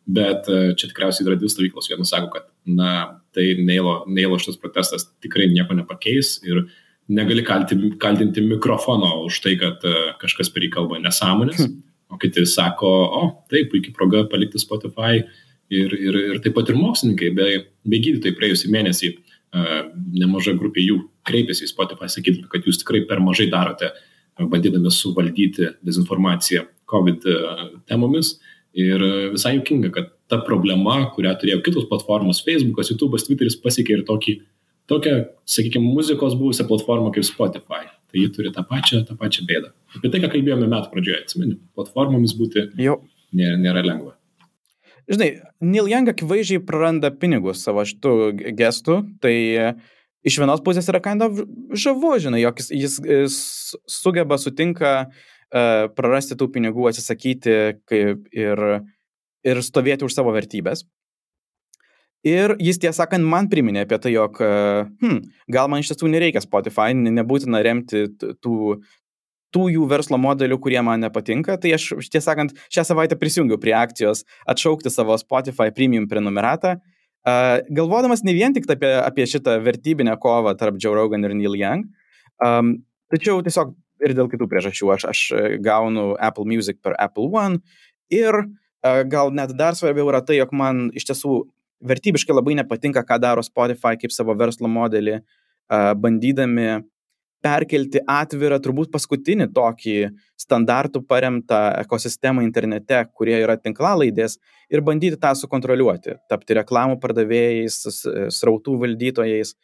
bet 0.03 0.48
e, 0.51 0.62
čia 0.80 0.89
tikriausiai 0.89 1.27
yra 1.27 1.38
dvi 1.39 1.51
stovyklos. 1.51 1.89
Vienas 1.92 2.13
sako, 2.13 2.32
kad 2.34 2.48
na, 2.68 2.94
tai 3.36 3.50
Neilo, 3.60 4.01
Neilo 4.08 4.39
šitas 4.39 4.60
protestas 4.62 5.10
tikrai 5.24 5.50
nieko 5.51 5.75
nepakeis 5.77 6.38
ir 6.48 6.63
negali 7.12 7.44
kaltinti, 7.44 7.92
kaltinti 8.00 8.44
mikrofono 8.48 9.25
už 9.27 9.42
tai, 9.44 9.58
kad 9.60 9.84
e, 9.88 10.13
kažkas 10.22 10.51
per 10.53 10.65
jį 10.65 10.72
kalba 10.77 11.01
nesąmonės, 11.03 11.65
hm. 11.65 11.82
o 12.15 12.20
kiti 12.22 12.46
sako, 12.48 12.94
o 13.20 13.25
taip, 13.51 13.74
puikiai 13.74 13.96
proga 13.96 14.24
palikti 14.32 14.62
Spotify 14.62 15.20
ir, 15.20 15.92
ir, 16.00 16.22
ir 16.32 16.39
taip 16.44 16.56
pat 16.56 16.72
ir 16.72 16.80
mokslininkai 16.80 17.34
bei, 17.36 17.60
bei 17.84 18.03
gydytojai 18.03 18.39
praėjusį 18.39 18.72
mėnesį 18.72 19.13
nemaža 20.18 20.56
grupė 20.58 20.82
jų 20.82 20.96
kreipėsi 21.30 21.68
į 21.68 21.70
Spotify 21.70 22.08
sakydami, 22.10 22.48
kad 22.50 22.65
jūs 22.65 22.80
tikrai 22.82 23.03
per 23.06 23.20
mažai 23.22 23.46
darote 23.51 23.92
uh, 23.92 24.00
bandydami 24.40 24.92
suvaldyti 24.92 25.70
dezinformaciją 25.86 26.66
COVID 26.90 27.25
e, 27.25 27.38
temomis. 27.90 28.38
Ir 28.74 29.02
e, 29.02 29.12
visai 29.36 29.58
juokinga, 29.58 29.92
kad 29.94 30.10
ta 30.32 30.40
problema, 30.46 30.98
kurią 31.13 31.36
turėjo 31.42 31.62
kitos 31.66 31.86
platformos, 31.90 32.42
Facebookas, 32.46 32.90
YouTube'as, 32.94 33.28
Twitteris 33.28 33.60
pasiekė 33.62 34.00
ir 34.00 34.04
tokį, 34.08 34.40
tokią, 34.90 35.20
sakykime, 35.56 35.94
muzikos 35.94 36.34
buvusią 36.40 36.66
platformą 36.70 37.13
kaip 37.13 37.28
Spotify. 37.28 37.86
Tai 38.13 38.22
ji 38.22 38.30
turi 38.34 38.52
tą 38.54 38.66
pačią, 38.70 39.04
tą 39.08 39.18
pačią 39.18 39.46
bėdą. 39.50 39.72
Apie 39.98 40.10
tai, 40.10 40.22
ką 40.22 40.30
kalbėjome 40.34 40.70
metų 40.70 40.92
pradžioje, 40.94 41.22
atsimeni, 41.24 41.58
platformomis 41.78 42.36
būti 42.38 42.68
Jau. 42.82 43.00
Nėra, 43.34 43.58
nėra 43.58 43.82
lengva. 43.86 44.13
žinai, 45.10 45.30
Neil 45.62 45.90
Young 45.90 46.10
akivaizdžiai 46.12 46.62
praranda 46.66 47.10
pinigus 47.10 47.63
savo 47.66 47.82
šitų 47.86 48.13
gestų, 48.58 49.00
tai 49.22 49.36
iš 50.24 50.39
vienos 50.42 50.63
pusės 50.63 50.88
yra 50.92 51.01
kind 51.03 51.24
of 51.25 51.44
žavu, 51.75 52.15
žinai, 52.24 52.42
jog 52.44 52.60
jis, 52.62 52.72
jis, 52.72 52.98
jis 53.08 53.38
sugeba, 53.89 54.39
sutinka 54.42 54.96
uh, 55.03 55.22
prarasti 55.96 56.38
tų 56.39 56.50
pinigų, 56.56 56.88
atsisakyti 56.89 57.60
kaip, 57.89 58.25
ir, 58.32 58.63
ir 59.46 59.63
stovėti 59.65 60.08
už 60.08 60.15
savo 60.15 60.34
vertybės. 60.36 60.86
Ir 62.24 62.56
jis 62.63 62.80
tiesą 62.80 63.03
sakant 63.03 63.27
man 63.27 63.50
priminė 63.51 63.84
apie 63.84 64.00
tai, 64.00 64.13
jog, 64.15 64.38
hmm, 64.39 65.24
gal 65.51 65.68
man 65.68 65.84
iš 65.84 65.92
tiesų 65.92 66.08
nereikia 66.08 66.39
Spotify, 66.39 66.94
nebūtina 66.96 67.60
remti 67.65 68.06
tų, 68.15 68.77
tų 69.53 69.65
jų 69.74 69.88
verslo 69.92 70.15
modelių, 70.24 70.56
kurie 70.63 70.80
man 70.88 71.03
nepatinka. 71.03 71.58
Tai 71.60 71.74
aš, 71.75 71.89
tiesą 72.08 72.30
sakant, 72.30 72.56
šią 72.72 72.88
savaitę 72.88 73.20
prisijungiau 73.20 73.60
prie 73.60 73.75
akcijos 73.75 74.24
atšaukti 74.48 74.94
savo 74.94 75.20
Spotify 75.20 75.68
premium 75.75 76.08
prenumeratą, 76.08 76.77
uh, 76.80 76.93
galvodamas 77.24 78.24
ne 78.27 78.34
vien 78.36 78.53
tik 78.56 78.68
apie, 78.72 78.89
apie 79.00 79.27
šitą 79.30 79.56
vertybinę 79.63 80.18
kovą 80.20 80.56
tarp 80.60 80.75
Joe 80.82 80.96
Rogan 80.98 81.24
ir 81.24 81.36
Neil 81.38 81.56
Young, 81.56 81.88
um, 82.44 82.75
tačiau 83.13 83.39
tiesiog 83.46 83.72
ir 84.03 84.15
dėl 84.18 84.27
kitų 84.32 84.50
priežasčių. 84.51 84.89
Aš, 84.98 85.06
aš 85.08 85.22
gaunu 85.63 86.13
Apple 86.20 86.44
Music 86.50 86.82
per 86.84 86.98
Apple 87.00 87.30
One 87.32 87.62
ir 88.12 88.36
uh, 88.36 89.01
gal 89.08 89.32
net 89.32 89.56
dar 89.56 89.77
svarbiau 89.80 90.12
yra 90.12 90.24
tai, 90.25 90.42
jog 90.42 90.51
man 90.51 90.89
iš 90.92 91.08
tiesų 91.12 91.46
vertybiškai 91.84 92.36
labai 92.36 92.58
nepatinka, 92.60 93.03
ką 93.08 93.20
daro 93.20 93.44
Spotify 93.44 93.98
kaip 94.00 94.12
savo 94.15 94.36
verslo 94.39 94.70
modelį, 94.72 95.20
bandydami 96.00 96.84
perkelti 97.44 98.02
atvirą, 98.10 98.58
turbūt 98.64 98.92
paskutinį 98.94 99.50
tokį 99.56 99.98
standartų 100.40 101.04
paremtą 101.10 101.60
ekosistemą 101.84 102.44
internete, 102.46 103.02
kurie 103.14 103.36
yra 103.42 103.58
tinklalaidės, 103.60 104.38
ir 104.74 104.84
bandyti 104.86 105.20
tą 105.22 105.34
sukontroliuoti, 105.38 106.18
tapti 106.32 106.58
reklamų 106.60 106.98
pardavėjais, 107.04 107.80
srautų 108.34 108.80
valdytojais. 108.86 109.56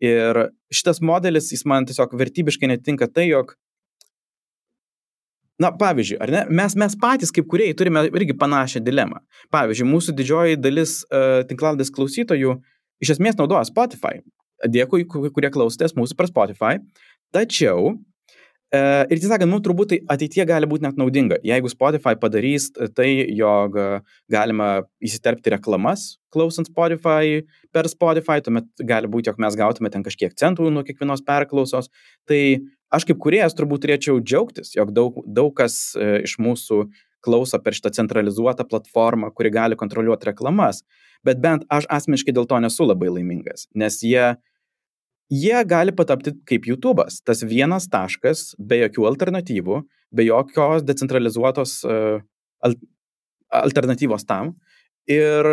Ir 0.00 0.46
šitas 0.72 1.02
modelis, 1.04 1.50
jis 1.52 1.66
man 1.68 1.86
tiesiog 1.88 2.14
vertybiškai 2.18 2.70
netinka 2.72 3.10
tai, 3.10 3.30
jog 3.32 3.56
Na, 5.60 5.68
pavyzdžiui, 5.76 6.16
ar 6.24 6.30
ne, 6.32 6.42
mes, 6.56 6.72
mes 6.80 6.94
patys 6.96 7.28
kaip 7.36 7.44
kuriejai 7.52 7.76
turime 7.76 8.06
irgi 8.08 8.32
panašią 8.40 8.80
dilemą. 8.80 9.18
Pavyzdžiui, 9.52 9.88
mūsų 9.90 10.14
didžioji 10.16 10.56
dalis 10.56 11.02
uh, 11.04 11.42
tinklaldės 11.50 11.92
klausytojų 11.92 12.54
iš 13.04 13.10
esmės 13.16 13.36
naudoja 13.36 13.66
Spotify. 13.68 14.22
Dėkui, 14.60 15.04
kurie 15.08 15.50
klausotės 15.52 15.92
mūsų 15.96 16.16
per 16.16 16.30
Spotify. 16.30 16.80
Tačiau 17.34 17.96
E, 18.70 18.80
ir 19.10 19.18
tiesą 19.18 19.32
sakant, 19.32 19.50
mums 19.50 19.64
turbūt 19.66 19.88
tai 19.90 19.96
ateitie 20.14 20.44
gali 20.46 20.66
būti 20.70 20.84
net 20.84 20.98
naudinga, 21.00 21.40
jeigu 21.42 21.66
Spotify 21.72 22.12
padarys 22.14 22.68
tai, 22.94 23.08
jog 23.34 23.74
galima 24.30 24.68
įsiterpti 25.02 25.50
reklamas 25.56 26.20
klausant 26.30 26.70
Spotify 26.70 27.42
per 27.74 27.88
Spotify, 27.90 28.38
tuomet 28.44 28.68
gali 28.86 29.10
būti, 29.10 29.30
jog 29.30 29.40
mes 29.42 29.58
gautume 29.58 29.90
ten 29.90 30.04
kažkiek 30.06 30.36
centų 30.38 30.70
nuo 30.70 30.84
kiekvienos 30.86 31.24
perklausos. 31.26 31.90
Tai 32.30 32.40
aš 32.94 33.06
kaip 33.08 33.18
kuriejas 33.22 33.56
turbūt 33.58 33.84
turėčiau 33.84 34.22
džiaugtis, 34.22 34.76
jog 34.76 34.94
daug, 34.94 35.18
daug 35.26 35.50
kas 35.58 35.96
e, 35.98 36.20
iš 36.28 36.38
mūsų 36.38 36.84
klauso 37.26 37.58
per 37.60 37.74
šitą 37.76 37.90
centralizuotą 37.98 38.64
platformą, 38.70 39.32
kuri 39.34 39.50
gali 39.52 39.76
kontroliuoti 39.76 40.30
reklamas. 40.30 40.84
Bet 41.26 41.42
bent 41.42 41.66
aš 41.68 41.90
asmeniškai 41.92 42.32
dėl 42.32 42.46
to 42.48 42.62
nesu 42.62 42.86
labai 42.86 43.10
laimingas, 43.12 43.66
nes 43.76 43.98
jie 44.06 44.30
jie 45.30 45.64
gali 45.66 45.94
patapti 45.96 46.34
kaip 46.48 46.66
YouTube'as. 46.68 47.20
Tas 47.24 47.44
vienas 47.46 47.88
taškas 47.90 48.54
be 48.58 48.82
jokių 48.82 49.06
alternatyvų, 49.12 49.82
be 50.10 50.26
jokios 50.26 50.84
decentralizuotos 50.86 51.80
uh, 51.86 52.22
al 52.60 52.76
alternatyvos 53.50 54.22
tam. 54.28 54.52
Ir 55.10 55.46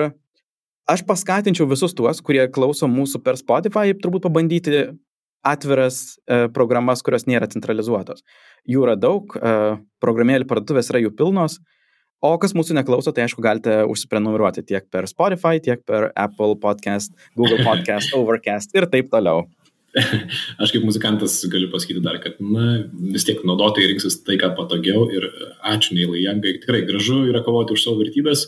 aš 0.86 1.01
paskatinčiau 1.07 1.65
visus 1.69 1.96
tuos, 1.98 2.22
kurie 2.22 2.43
klauso 2.53 2.89
mūsų 2.89 3.24
per 3.25 3.39
Spotify, 3.39 3.96
turbūt 3.98 4.27
pabandyti 4.27 4.84
atviras 5.46 6.17
uh, 6.27 6.46
programas, 6.53 7.01
kurios 7.05 7.25
nėra 7.29 7.50
centralizuotos. 7.50 8.22
Jų 8.69 8.86
yra 8.86 8.98
daug, 9.00 9.34
uh, 9.39 9.79
programėlių 10.03 10.50
parduotuvės 10.50 10.91
yra 10.93 11.01
jų 11.05 11.13
pilnos, 11.17 11.57
o 12.22 12.34
kas 12.41 12.53
mūsų 12.57 12.77
neklauso, 12.77 13.13
tai 13.13 13.25
aišku, 13.25 13.41
galite 13.46 13.79
užsiprenumeruoti 13.89 14.65
tiek 14.65 14.86
per 14.93 15.10
Spotify, 15.10 15.62
tiek 15.63 15.84
per 15.88 16.12
Apple 16.17 16.57
podcast, 16.62 17.13
Google 17.38 17.62
podcast, 17.65 18.13
Overcast 18.19 18.77
ir 18.77 18.89
taip 18.93 19.10
toliau. 19.13 19.46
aš 20.62 20.74
kaip 20.74 20.86
muzikantas 20.86 21.39
galiu 21.51 21.70
pasakyti 21.72 22.03
dar, 22.03 22.20
kad 22.24 22.39
na, 22.44 22.84
vis 23.13 23.25
tiek 23.27 23.39
naudotojai 23.48 23.91
rinksis 23.94 24.20
tai, 24.25 24.38
ką 24.41 24.53
patogiau 24.58 25.08
ir 25.13 25.29
ačiū 25.65 25.98
Neilai 25.98 26.25
Jangai, 26.25 26.58
tikrai 26.62 26.84
gražu 26.88 27.24
yra 27.32 27.44
kovoti 27.46 27.77
už 27.77 27.86
savo 27.86 28.01
vertybės. 28.03 28.48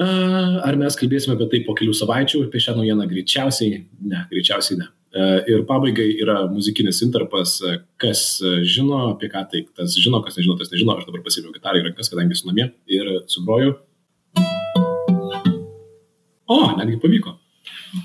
Ar 0.00 0.78
mes 0.80 0.96
kalbėsime 0.96 1.36
apie 1.36 1.50
tai 1.52 1.60
po 1.66 1.74
kelių 1.76 1.92
savaičių, 1.96 2.46
apie 2.46 2.62
šią 2.64 2.78
naujieną 2.78 3.04
greičiausiai? 3.10 3.82
Ne, 4.08 4.24
greičiausiai 4.32 4.80
ne. 4.80 4.88
Ir 5.50 5.66
pabaigai 5.68 6.06
yra 6.22 6.44
muzikinis 6.48 7.02
interpas, 7.04 7.58
kas 8.00 8.22
žino 8.62 9.02
apie 9.10 9.28
ką 9.32 9.44
tai, 9.50 9.64
tas 9.76 9.98
žino, 9.98 10.22
kas 10.24 10.38
nežino, 10.38 10.56
tas 10.60 10.70
nežino, 10.72 10.96
aš 10.96 11.10
dabar 11.10 11.24
pasėmiau 11.26 11.52
gitarą 11.52 11.82
į 11.82 11.88
rankas, 11.90 12.08
kadangi 12.12 12.38
esu 12.38 12.48
namie 12.48 12.70
ir 12.88 13.12
subroju. 13.28 13.74
O, 16.50 16.62
netgi 16.78 16.96
pavyko. 17.02 17.39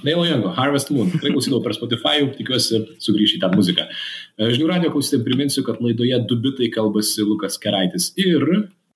Neilo 0.05 0.25
Jango, 0.25 0.53
Harvest 0.57 0.91
Moon. 0.93 1.11
Tikrai 1.13 1.33
klausydavau 1.33 1.63
per 1.65 1.75
Spotify, 1.77 2.23
tikiuosi 2.37 2.81
sugrįžti 3.05 3.39
į 3.39 3.43
tą 3.43 3.51
muziką. 3.53 3.85
E, 3.89 4.49
žinių 4.55 4.71
radio 4.71 4.93
klausytėm 4.93 5.25
priminsiu, 5.27 5.65
kad 5.67 5.83
laidoje 5.83 6.21
du 6.29 6.39
bitai 6.41 6.71
kalbasi 6.73 7.25
Lukas 7.27 7.59
Keraitis 7.61 8.11
ir 8.21 8.47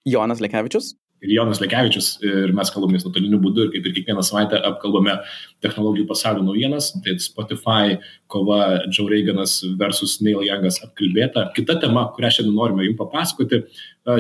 Jonas 0.10 0.42
Lekevičius 0.44 0.96
ir 1.22 1.34
Jonas 1.36 1.60
Lekevičius 1.62 2.10
ir 2.24 2.54
mes 2.56 2.72
kalbamės 2.72 3.04
nuotoliniu 3.06 3.40
būdu 3.44 3.66
ir 3.66 3.72
kaip 3.74 3.88
ir 3.88 3.96
kiekvieną 3.98 4.24
savaitę 4.26 4.60
apkalbame 4.70 5.18
technologijų 5.64 6.08
pasaulio 6.10 6.46
naujienas, 6.46 6.92
tai 7.04 7.18
Spotify 7.24 7.98
kova 8.32 8.86
Joe 8.88 9.10
Reaganas 9.12 9.60
versus 9.80 10.20
Neil 10.24 10.46
Youngas 10.48 10.80
apkalbėta. 10.86 11.50
Kita 11.58 11.80
tema, 11.84 12.08
kurią 12.16 12.32
šiandien 12.38 12.56
norime 12.56 12.88
jums 12.88 13.00
papasakoti, 13.02 13.62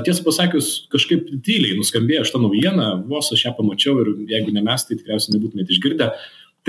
tiesą 0.06 0.25
pasakius, 0.27 0.72
kažkaip 0.91 1.32
tyliai 1.46 1.77
nuskambėjo 1.79 2.25
šitą 2.27 2.44
naujieną, 2.44 2.89
vos 3.10 3.32
aš 3.36 3.48
ją 3.48 3.56
pamačiau 3.58 4.03
ir 4.03 4.12
jeigu 4.36 4.53
ne 4.56 4.65
mes, 4.65 4.86
tai 4.86 5.00
tikriausiai 5.00 5.38
nebūtumėte 5.38 5.75
išgirdę. 5.75 6.12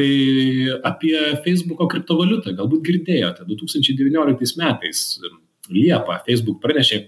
Tai 0.00 0.80
apie 0.88 1.16
Facebooko 1.44 1.84
kriptovaliutą 1.90 2.54
galbūt 2.56 2.86
girdėjote. 2.86 3.44
2019 3.44 4.56
metais 4.56 5.02
Liepą 5.68 6.16
Facebook 6.24 6.62
pranešė, 6.62 7.02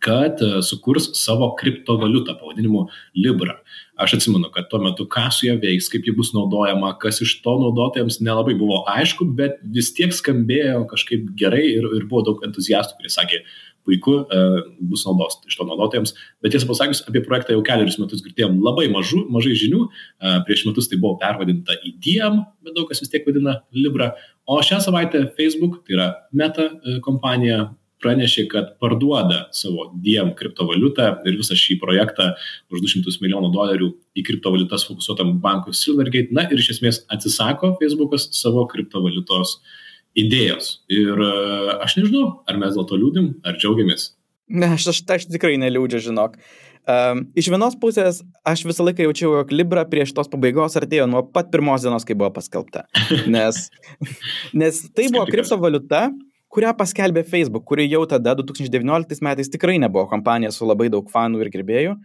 kad 0.00 0.40
e, 0.40 0.62
sukurs 0.64 1.10
savo 1.18 1.50
kriptovaliutą 1.60 2.38
pavadinimu 2.40 2.86
Libra. 3.20 3.58
Aš 4.00 4.16
atsimenu, 4.16 4.48
kad 4.54 4.70
tuo 4.70 4.80
metu 4.80 5.04
ką 5.12 5.26
su 5.28 5.44
ją 5.50 5.58
veiks, 5.60 5.90
kaip 5.92 6.08
ji 6.08 6.16
bus 6.16 6.32
naudojama, 6.32 6.94
kas 7.02 7.20
iš 7.24 7.36
to 7.44 7.58
naudotojams 7.60 8.22
nelabai 8.24 8.56
buvo 8.56 8.80
aišku, 8.96 9.28
bet 9.36 9.60
vis 9.76 9.92
tiek 9.96 10.16
skambėjo 10.16 10.86
kažkaip 10.88 11.28
gerai 11.36 11.66
ir, 11.68 11.84
ir 12.00 12.08
buvo 12.08 12.24
daug 12.30 12.48
entuziastų, 12.48 12.96
kurie 12.96 13.12
sakė, 13.12 13.44
puiku, 13.86 14.18
e, 14.26 14.42
bus 14.90 15.06
naudos 15.06 15.38
iš 15.46 15.56
to 15.58 15.66
naudotojams. 15.68 16.14
Bet 16.44 16.54
tiesą 16.54 16.68
pasakius, 16.68 17.04
apie 17.08 17.22
projektą 17.24 17.56
jau 17.56 17.64
keliarius 17.66 18.00
metus 18.02 18.24
girdėjom 18.26 18.58
labai 18.66 18.88
mažų, 18.92 19.24
mažai 19.32 19.54
žinių. 19.62 19.86
E, 19.86 20.36
prieš 20.48 20.66
metus 20.68 20.90
tai 20.90 21.00
buvo 21.02 21.16
pervadinta 21.22 21.78
IDM, 21.86 22.42
bet 22.66 22.76
daug 22.76 22.90
kas 22.90 23.02
vis 23.04 23.12
tiek 23.12 23.26
vadina 23.28 23.60
Libra. 23.74 24.12
O 24.46 24.60
šią 24.62 24.82
savaitę 24.84 25.24
Facebook, 25.38 25.82
tai 25.86 25.98
yra 25.98 26.12
Meta 26.36 26.68
kompanija, 27.02 27.70
pranešė, 28.02 28.46
kad 28.52 28.74
parduoda 28.82 29.46
savo 29.56 29.88
diem 30.04 30.32
kriptovaliutą 30.36 31.08
ir 31.26 31.38
visą 31.38 31.56
šį 31.58 31.78
projektą 31.82 32.32
už 32.72 32.84
200 32.84 33.16
milijonų 33.22 33.50
dolerių 33.54 33.90
į 34.16 34.24
kriptovaliutas 34.26 34.86
fokusuotam 34.88 35.36
bankui 35.42 35.74
Silvergate. 35.76 36.34
Na 36.36 36.46
ir 36.46 36.60
iš 36.60 36.76
esmės 36.76 37.02
atsisako 37.12 37.74
Facebookas 37.80 38.28
savo 38.36 38.66
kriptovaliutos 38.70 39.58
idėjos. 40.18 40.70
Ir 40.92 41.20
e, 41.20 41.32
aš 41.84 41.98
nežinau, 42.00 42.28
ar 42.48 42.60
mes 42.60 42.76
dėl 42.76 42.86
to 42.88 42.98
liūdim, 43.00 43.32
ar 43.46 43.58
džiaugiamės. 43.60 44.12
Ne, 44.46 44.70
aš, 44.76 44.90
aš, 44.92 45.02
aš 45.16 45.26
tikrai 45.32 45.56
neliūdžiu, 45.60 46.04
žinok. 46.08 46.38
Um, 46.86 47.24
iš 47.34 47.48
vienos 47.50 47.74
pusės 47.82 48.20
aš 48.46 48.60
visą 48.68 48.84
laiką 48.86 49.08
jaučiau, 49.08 49.32
jog 49.40 49.50
Libra 49.50 49.82
prie 49.90 50.04
šitos 50.06 50.30
pabaigos 50.30 50.78
artėjo 50.78 51.08
nuo 51.10 51.24
pat 51.34 51.48
pirmos 51.50 51.82
dienos, 51.82 52.06
kai 52.06 52.14
buvo 52.14 52.30
paskelbta. 52.36 52.84
Nes, 53.34 53.64
nes 54.54 54.78
tai 54.94 55.08
buvo 55.10 55.24
kriptovaliuta, 55.26 56.04
kurią 56.54 56.70
paskelbė 56.78 57.26
Facebook, 57.26 57.66
kuri 57.66 57.88
jau 57.90 58.04
tada 58.06 58.36
2019 58.38 59.18
metais 59.26 59.50
tikrai 59.50 59.80
nebuvo 59.82 60.06
kompanija 60.12 60.54
su 60.54 60.68
labai 60.68 60.86
daug 60.94 61.10
fanų 61.10 61.42
ir 61.42 61.50
gerbėjų. 61.56 61.96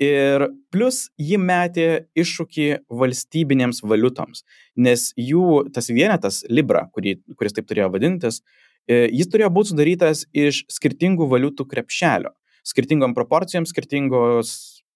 Ir 0.00 0.46
plus 0.72 1.10
ji 1.20 1.36
metė 1.36 2.06
iššūkį 2.16 2.68
valstybinėms 2.88 3.82
valiutoms, 3.84 4.46
nes 4.80 5.10
jų 5.20 5.66
tas 5.74 5.90
vienetas 5.92 6.40
Libra, 6.48 6.86
kurį, 6.94 7.18
kuris 7.36 7.52
taip 7.56 7.68
turėjo 7.68 7.90
vadintis, 7.92 8.40
e, 8.88 9.10
jis 9.12 9.28
turėjo 9.28 9.50
būti 9.52 9.74
sudarytas 9.74 10.24
iš 10.32 10.62
skirtingų 10.72 11.28
valiutų 11.28 11.68
krepšelio, 11.68 12.32
skirtingom 12.64 13.12
proporcijom 13.18 13.68
skirtingos 13.68 14.54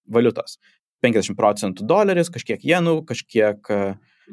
valiutos. 0.09 0.57
50 1.05 1.37
procentų 1.37 1.85
doleris, 1.85 2.33
kažkiek 2.33 2.65
jenų, 2.65 3.03
kažkiek 3.05 3.69
e, 3.69 3.83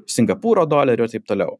Singapūro 0.07 0.63
dolerių 0.71 1.03
ir 1.03 1.11
taip 1.17 1.27
toliau. 1.27 1.57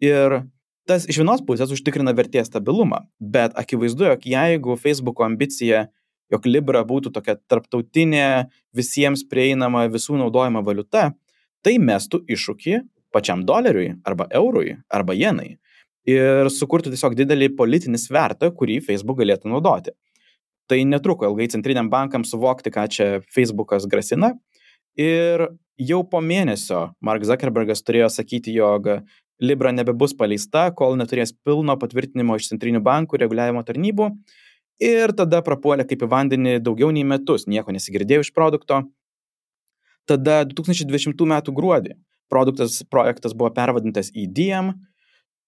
Ir 0.00 0.40
tas 0.88 1.04
iš 1.04 1.20
vienos 1.20 1.44
pusės 1.44 1.72
užtikrina 1.74 2.14
vertės 2.16 2.48
stabilumą, 2.48 3.02
bet 3.20 3.52
akivaizdu, 3.60 4.08
jog 4.08 4.24
jeigu 4.28 4.78
Facebook'o 4.80 5.26
ambicija 5.28 5.90
jog 6.32 6.46
Libra 6.48 6.84
būtų 6.86 7.12
tokia 7.14 7.36
tarptautinė, 7.50 8.48
visiems 8.76 9.26
prieinama, 9.28 9.86
visų 9.92 10.18
naudojama 10.20 10.64
valiuta, 10.64 11.10
tai 11.64 11.76
mestų 11.80 12.24
iššūkį 12.28 12.80
pačiam 13.14 13.44
doleriui 13.46 13.94
arba 14.04 14.26
eurui 14.34 14.74
arba 14.90 15.14
jenai 15.14 15.54
ir 16.08 16.50
sukurtų 16.52 16.92
tiesiog 16.92 17.16
didelį 17.18 17.50
politinį 17.58 18.00
svertą, 18.00 18.50
kurį 18.54 18.80
Facebook 18.84 19.20
galėtų 19.22 19.50
naudoti. 19.52 19.94
Tai 20.68 20.78
netruko 20.88 21.28
ilgai 21.28 21.48
centriniam 21.52 21.90
bankam 21.92 22.24
suvokti, 22.24 22.72
ką 22.72 22.86
čia 22.88 23.08
Facebookas 23.32 23.88
grasina. 23.90 24.32
Ir 24.96 25.48
jau 25.80 26.00
po 26.08 26.20
mėnesio 26.24 26.94
Mark 27.04 27.24
Zuckerbergas 27.26 27.84
turėjo 27.84 28.08
sakyti, 28.12 28.54
jog 28.54 28.88
Libra 29.42 29.72
nebebus 29.74 30.14
paleista, 30.16 30.68
kol 30.76 30.94
neturės 30.96 31.34
pilno 31.34 31.74
patvirtinimo 31.80 32.36
iš 32.38 32.52
centrinių 32.52 32.80
bankų 32.84 33.18
reguliavimo 33.24 33.64
tarnybų. 33.66 34.12
Ir 34.82 35.12
tada 35.14 35.40
prapuolė 35.46 35.86
kaip 35.86 36.02
į 36.02 36.10
vandenį 36.10 36.56
daugiau 36.64 36.90
nei 36.94 37.04
metus, 37.06 37.46
nieko 37.46 37.74
nesigirdėjau 37.74 38.24
iš 38.24 38.32
produkto. 38.34 38.82
Tada 40.08 40.42
2020 40.44 41.22
m. 41.24 41.36
gruodį 41.54 41.94
produktas, 42.28 42.82
projektas 42.90 43.36
buvo 43.36 43.52
pervadintas 43.54 44.10
į 44.12 44.26
Diem 44.34 44.72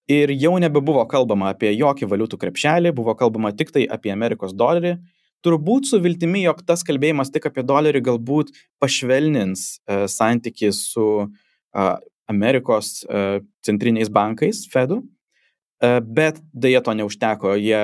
ir 0.09 0.31
jau 0.39 0.55
nebebuvo 0.63 1.03
kalbama 1.11 1.51
apie 1.51 1.73
jokį 1.75 2.09
valiutų 2.13 2.39
krepšelį, 2.41 2.95
buvo 2.95 3.17
kalbama 3.19 3.51
tik 3.53 3.73
tai 3.75 3.85
apie 3.91 4.13
Amerikos 4.15 4.55
dolerį. 4.55 4.97
Turbūt 5.45 5.91
su 5.91 5.99
viltimi, 6.03 6.45
jog 6.47 6.63
tas 6.67 6.83
kalbėjimas 6.87 7.31
tik 7.35 7.49
apie 7.51 7.63
dolerį 7.67 8.01
galbūt 8.07 8.55
pašvelnins 8.83 9.67
e, 9.87 10.07
santykį 10.11 10.71
su 10.75 11.07
e, 11.27 11.91
Amerikos 12.31 13.05
e, 13.05 13.43
centriniais 13.67 14.11
bankais, 14.11 14.65
Fedu, 14.73 15.03
e, 15.83 15.99
bet 16.01 16.41
dėja 16.55 16.83
to 16.87 16.97
neužteko. 16.99 17.55
Jie, 17.61 17.83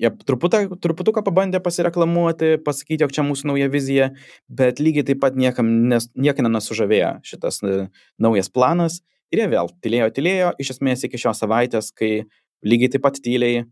jie 0.00 0.10
truputą, 0.26 0.64
truputuką 0.82 1.22
pabandė 1.26 1.60
pasireklamuoti, 1.64 2.56
pasakyti, 2.66 3.02
jog 3.04 3.14
čia 3.14 3.24
mūsų 3.26 3.52
nauja 3.52 3.70
vizija, 3.72 4.12
bet 4.48 4.82
lygiai 4.82 5.06
taip 5.10 5.22
pat 5.22 5.38
niekam 5.38 5.70
nes, 5.90 6.10
niekam 6.18 6.50
nesužavėjo 6.50 7.16
šitas 7.26 7.62
e, 7.62 7.84
naujas 8.22 8.50
planas 8.50 9.02
Ir 9.34 9.40
jie 9.42 9.46
vėl 9.50 9.70
tylėjo, 9.82 10.10
tylėjo, 10.14 10.50
iš 10.62 10.76
esmės 10.76 11.02
iki 11.08 11.18
šios 11.18 11.40
savaitės, 11.42 11.88
kai 11.96 12.26
lygiai 12.62 12.92
taip 12.92 13.02
pat 13.02 13.16
tyliai 13.24 13.64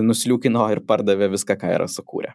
nusliūkino 0.00 0.64
ir 0.72 0.80
pardavė 0.88 1.28
viską, 1.34 1.58
ką 1.60 1.74
yra 1.74 1.88
sukūrę. 1.90 2.32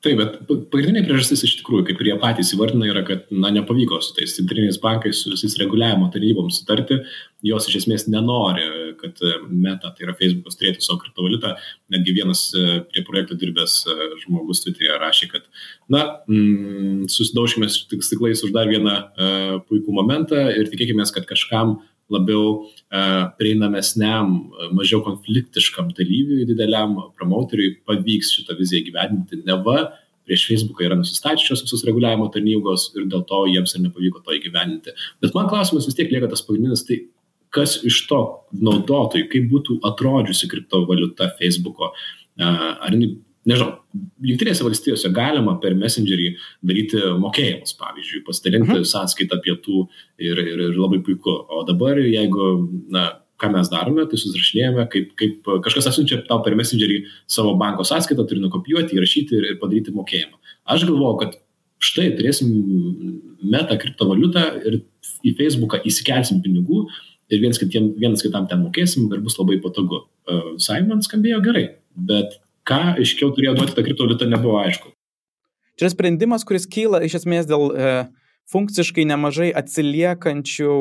Taip, 0.00 0.16
bet 0.16 0.36
pagrindinė 0.72 1.02
priežastis 1.04 1.42
iš 1.44 1.58
tikrųjų, 1.58 1.82
kaip 1.90 1.98
ir 2.00 2.08
jie 2.08 2.14
patys 2.22 2.54
įvardina, 2.54 2.86
yra, 2.88 3.02
kad 3.04 3.26
na, 3.36 3.50
nepavyko 3.52 3.98
su 4.00 4.14
tais 4.16 4.32
centriniais 4.32 4.78
bankais, 4.80 5.18
su 5.20 5.28
visais 5.28 5.58
reguliavimo 5.60 6.06
taryboms 6.14 6.62
sutarti, 6.62 6.96
jos 7.44 7.68
iš 7.68 7.82
esmės 7.82 8.06
nenori, 8.08 8.64
kad 9.00 9.20
meta, 9.52 9.90
tai 9.92 10.06
yra 10.06 10.14
Facebookas, 10.16 10.56
turėtų 10.56 10.86
savo 10.86 11.02
kriptovaliutą. 11.02 11.52
Netgi 11.92 12.16
vienas 12.16 12.46
e, 12.56 12.80
prie 12.88 13.04
projekto 13.04 13.36
dirbęs 13.42 13.76
e, 13.92 13.98
žmogus 14.22 14.64
Twitter'e 14.64 14.96
rašė, 15.04 15.28
kad, 15.34 15.44
na, 15.92 16.06
mm, 16.24 17.04
susidaužkime 17.12 17.68
stiklais 17.68 18.40
už 18.46 18.56
dar 18.56 18.72
vieną 18.72 18.96
uh, 18.96 19.54
puikų 19.68 20.00
momentą 20.00 20.46
ir 20.48 20.72
tikėkime, 20.72 21.04
kad 21.12 21.28
kažkam 21.28 21.76
labiau 22.12 22.44
uh, 22.60 23.30
prieinamesniam, 23.38 24.34
mažiau 24.76 25.02
konfliktiškam 25.06 25.92
dalyviui, 25.96 26.46
dideliam 26.48 26.96
promoteriui 27.18 27.78
pavyks 27.88 28.34
šitą 28.36 28.58
viziją 28.58 28.88
gyvendinti. 28.90 29.42
Neva 29.46 29.90
prieš 30.28 30.46
Facebooką 30.50 30.86
yra 30.86 30.98
nusistačiusios 30.98 31.64
visos 31.64 31.86
reguliavimo 31.86 32.28
tarnybos 32.34 32.90
ir 32.94 33.08
dėl 33.10 33.24
to 33.26 33.44
jiems 33.50 33.74
ir 33.74 33.86
nepavyko 33.86 34.22
to 34.26 34.36
įgyvendinti. 34.36 34.94
Bet 35.22 35.34
man 35.34 35.48
klausimas 35.50 35.88
vis 35.88 35.98
tiek 35.98 36.12
lieka 36.12 36.28
tas 36.30 36.44
pagrindinis, 36.46 36.84
tai 36.86 37.00
kas 37.54 37.80
iš 37.86 38.04
to 38.10 38.20
naudotojų, 38.54 39.26
kaip 39.32 39.48
būtų 39.50 39.80
atrodžiusi 39.90 40.48
kriptovaliuta 40.52 41.32
Facebooko, 41.40 41.90
ar 42.38 42.94
jinai 42.94 43.16
nežinau, 43.50 43.72
jungtinėse 44.24 44.64
valstijose 44.66 45.10
galima 45.14 45.56
per 45.62 45.74
Messengerį 45.78 46.28
daryti 46.66 47.00
mokėjimus, 47.20 47.74
pavyzdžiui, 47.80 48.22
pasidalinti 48.26 48.76
mhm. 48.76 48.86
sąskaitą 48.92 49.40
pietų 49.44 49.82
ir, 50.22 50.38
ir, 50.38 50.64
ir 50.68 50.78
labai 50.78 51.02
puiku. 51.06 51.34
O 51.50 51.64
dabar, 51.68 51.98
jeigu, 52.00 52.52
na, 52.94 53.08
ką 53.40 53.50
mes 53.54 53.70
darome, 53.72 54.04
tai 54.08 54.20
susirašinėjame, 54.20 54.86
kaip, 54.92 55.12
kaip 55.18 55.52
kažkas 55.64 55.90
atsiunčia 55.90 56.20
tau 56.28 56.42
per 56.44 56.56
Messengerį 56.58 57.02
savo 57.30 57.54
banko 57.60 57.86
sąskaitą, 57.88 58.26
turi 58.28 58.42
nukopijuoti, 58.44 58.96
įrašyti 58.98 59.38
ir, 59.38 59.48
ir 59.52 59.60
padaryti 59.62 59.94
mokėjimą. 59.96 60.40
Aš 60.70 60.84
galvoju, 60.88 61.20
kad 61.22 61.38
štai 61.80 62.10
turėsim 62.18 62.50
metą 63.40 63.78
kriptovaliutą 63.80 64.44
ir 64.68 64.82
į 65.24 65.32
Facebooką 65.38 65.80
įsikelsim 65.88 66.42
pinigų 66.44 66.84
ir 67.30 67.40
vienas, 67.40 67.60
kitiem, 67.62 67.92
vienas 68.00 68.24
kitam 68.24 68.48
ten 68.50 68.60
mokėsim 68.64 69.08
ir 69.08 69.22
bus 69.24 69.38
labai 69.40 69.60
patogu. 69.64 70.04
Uh, 70.28 70.54
Simon 70.60 71.00
skambėjo 71.04 71.40
gerai, 71.46 71.64
bet 71.96 72.36
ką 72.70 72.80
aiškiau 72.94 73.34
turėjo 73.34 73.56
duoti 73.58 73.76
ta 73.76 73.84
kriptovaliuta 73.86 74.30
nebuvo 74.30 74.60
aišku. 74.62 74.94
Čia 75.78 75.88
yra 75.88 75.94
sprendimas, 75.94 76.44
kuris 76.46 76.68
kyla 76.70 77.02
iš 77.06 77.20
esmės 77.22 77.48
dėl 77.48 77.70
e, 77.72 77.92
funkciškai 78.52 79.06
nemažai 79.08 79.50
atsiliekančių 79.56 80.74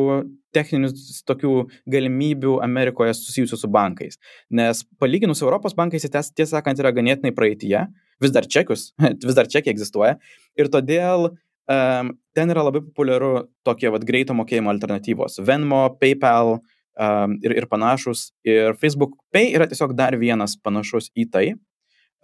techninių 0.56 0.90
tokių 1.30 1.54
galimybių 1.94 2.56
Amerikoje 2.66 3.14
susijusių 3.18 3.60
su 3.62 3.70
bankais. 3.72 4.18
Nes 4.50 4.82
palyginus 5.02 5.44
Europos 5.46 5.76
bankais, 5.78 6.06
jis 6.06 6.34
tiesą 6.34 6.58
sakant 6.58 6.82
yra 6.82 6.92
ganėtinai 6.96 7.34
praeitie, 7.36 7.86
vis 8.22 8.34
dar 8.36 8.48
čekius, 8.50 8.90
vis 9.28 9.38
dar 9.38 9.50
čekiai 9.50 9.76
egzistuoja. 9.76 10.18
Ir 10.60 10.72
todėl 10.74 11.30
um, 11.30 12.12
ten 12.36 12.54
yra 12.56 12.66
labai 12.68 12.84
populiaru 12.90 13.48
tokie 13.68 13.92
vat, 13.94 14.06
greito 14.08 14.36
mokėjimo 14.38 14.74
alternatyvos. 14.74 15.40
Venmo, 15.46 15.86
PayPal 16.02 16.58
um, 16.58 17.38
ir, 17.46 17.56
ir 17.62 17.70
panašus. 17.72 18.30
Ir 18.48 18.76
Facebook 18.82 19.16
Pay 19.34 19.54
yra 19.58 19.70
tiesiog 19.70 19.96
dar 19.98 20.18
vienas 20.20 20.58
panašus 20.58 21.14
į 21.16 21.30
tai. 21.32 21.48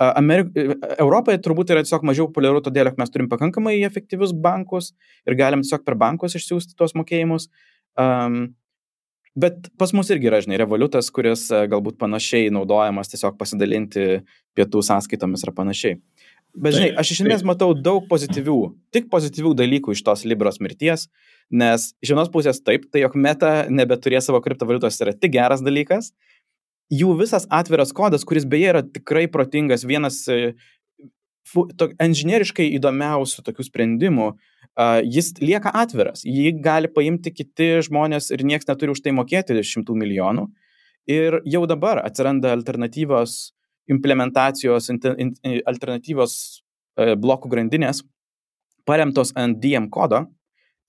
Amerik 0.01 0.51
Europoje 0.99 1.39
turbūt 1.39 1.71
yra 1.71 1.83
tiesiog 1.85 2.03
mažiau 2.07 2.27
populiaru, 2.27 2.59
todėl 2.63 2.91
mes 2.99 3.11
turim 3.13 3.29
pakankamai 3.31 3.77
efektyvius 3.87 4.33
bankus 4.35 4.91
ir 5.27 5.37
galim 5.39 5.63
tiesiog 5.63 5.85
per 5.87 5.95
bankus 5.99 6.35
išsiųsti 6.35 6.75
tuos 6.75 6.95
mokėjimus. 6.99 7.47
Um, 7.95 8.55
bet 9.39 9.69
pas 9.79 9.93
mus 9.95 10.11
irgi 10.11 10.27
yra, 10.27 10.41
žinai, 10.43 10.59
revoliutas, 10.59 11.07
kuris 11.15 11.47
galbūt 11.71 11.99
panašiai 12.01 12.51
naudojamas 12.51 13.11
tiesiog 13.11 13.39
pasidalinti 13.39 14.19
pietų 14.55 14.83
sąskaitomis 14.89 15.47
ar 15.47 15.55
panašiai. 15.55 15.99
Bet 16.55 16.77
žinai, 16.77 16.91
aš 16.95 17.11
iš 17.11 17.23
esmės 17.25 17.43
matau 17.47 17.73
daug 17.75 18.05
pozityvių, 18.07 18.59
tik 18.95 19.09
pozityvių 19.11 19.51
dalykų 19.59 19.95
iš 19.95 20.03
tos 20.07 20.23
Libros 20.27 20.61
mirties, 20.63 21.09
nes 21.51 21.89
iš 22.03 22.13
vienos 22.13 22.31
pusės 22.31 22.61
taip, 22.63 22.87
tai 22.91 23.03
jog 23.03 23.17
meta 23.19 23.65
nebeturės 23.67 24.29
savo 24.29 24.39
kriptovaliutos 24.43 25.01
yra 25.03 25.11
tik 25.15 25.35
geras 25.35 25.63
dalykas, 25.65 26.13
jų 26.93 27.15
visas 27.19 27.47
atviras 27.53 27.93
kodas, 27.95 28.25
kuris 28.27 28.45
beje 28.49 28.71
yra 28.73 28.83
tikrai 28.85 29.25
protingas, 29.31 29.85
vienas 29.87 30.23
e, 30.29 30.55
inžinieriškai 32.01 32.67
įdomiausių 32.77 33.43
tokių 33.45 33.65
sprendimų, 33.67 34.27
uh, 34.33 34.99
jis 35.05 35.33
lieka 35.39 35.71
atviras. 35.77 36.23
Jį 36.25 36.55
gali 36.61 36.89
paimti 36.91 37.31
kiti 37.31 37.81
žmonės 37.85 38.31
ir 38.33 38.43
niekas 38.43 38.67
neturi 38.67 38.95
už 38.95 39.03
tai 39.05 39.13
mokėti 39.13 39.61
šimtų 39.61 39.95
milijonų. 40.01 40.47
Ir 41.05 41.39
jau 41.45 41.65
dabar 41.69 42.01
atsiranda 42.01 42.51
alternatyvos 42.55 43.53
implementacijos, 43.93 44.89
alternatyvos 44.89 46.33
uh, 46.97 47.13
blokų 47.13 47.53
grandinės, 47.53 48.01
paremtos 48.85 49.31
ant 49.37 49.61
DM 49.61 49.91
kodo. 49.93 50.25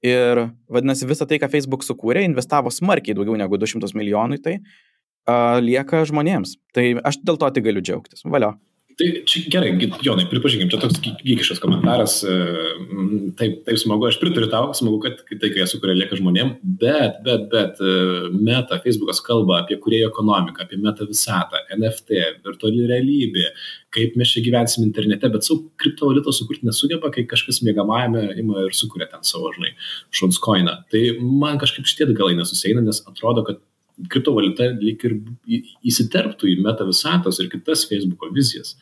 Ir 0.05 0.47
vadinasi, 0.73 1.07
visą 1.09 1.27
tai, 1.29 1.39
ką 1.41 1.49
Facebook 1.53 1.85
sukūrė, 1.85 2.25
investavo 2.25 2.73
smarkiai 2.73 3.17
daugiau 3.17 3.37
negu 3.37 3.59
200 3.61 3.93
milijonų 3.97 4.41
į 4.41 4.43
tai, 4.45 4.59
uh, 4.61 4.86
lieka 5.63 6.05
žmonėms. 6.09 6.57
Tai 6.77 6.87
aš 7.07 7.21
dėl 7.25 7.41
to 7.41 7.51
tik 7.57 7.67
galiu 7.67 7.85
džiaugtis. 7.85 8.25
Valio. 8.25 8.57
Tai 8.97 9.07
čia 9.29 9.43
gerai, 9.53 9.75
Jonai, 10.01 10.25
pripažinkim, 10.31 10.71
čia 10.73 10.79
toks 10.81 11.03
gykiškas 11.05 11.59
komentaras, 11.61 12.15
e, 12.25 12.37
taip, 13.37 13.59
taip 13.67 13.77
smagu, 13.77 14.07
aš 14.09 14.17
pritariu 14.23 14.49
tau, 14.49 14.71
smagu, 14.79 14.97
kad 15.03 15.19
tai, 15.29 15.51
kai 15.51 15.61
jie 15.61 15.67
sukuria, 15.69 15.99
lieka 15.99 16.17
žmonėm, 16.17 16.55
bet, 16.81 17.19
bet, 17.27 17.45
bet 17.53 17.83
e, 17.85 17.97
Meta, 18.33 18.79
Facebookas 18.81 19.21
kalba 19.27 19.59
apie 19.61 19.77
kuriejų 19.85 20.09
ekonomiką, 20.09 20.65
apie 20.65 20.81
meta 20.81 21.05
visatą, 21.05 21.61
NFT, 21.77 22.23
virtuali 22.49 22.89
realybė, 22.89 23.51
kaip 23.93 24.17
mes 24.17 24.33
čia 24.33 24.47
gyvensim 24.49 24.89
internete, 24.89 25.29
bet 25.35 25.45
savo 25.45 25.67
kriptovaliutos 25.83 26.41
sukurti 26.41 26.65
nesugeba, 26.65 27.13
kai 27.13 27.29
kažkas 27.29 27.61
mėgamajame 27.69 28.31
ima 28.41 28.65
ir 28.65 28.73
sukuria 28.81 29.13
ten 29.13 29.29
savo, 29.29 29.53
žinai, 29.59 29.75
šuns 30.09 30.41
koiną. 30.41 30.81
Tai 30.89 31.05
man 31.21 31.61
kažkaip 31.61 31.85
šitie 31.85 32.09
galai 32.17 32.41
nesuseina, 32.41 32.81
nes 32.89 33.05
atrodo, 33.05 33.45
kad 33.45 33.61
kriptovaliuta 34.13 34.71
lyg 34.77 35.03
ir 35.09 35.17
įsiterptų 35.87 36.51
į 36.53 36.57
meta 36.65 36.87
visatos 36.89 37.41
ir 37.41 37.51
kitas 37.53 37.87
Facebook'o 37.89 38.31
vizijas. 38.35 38.75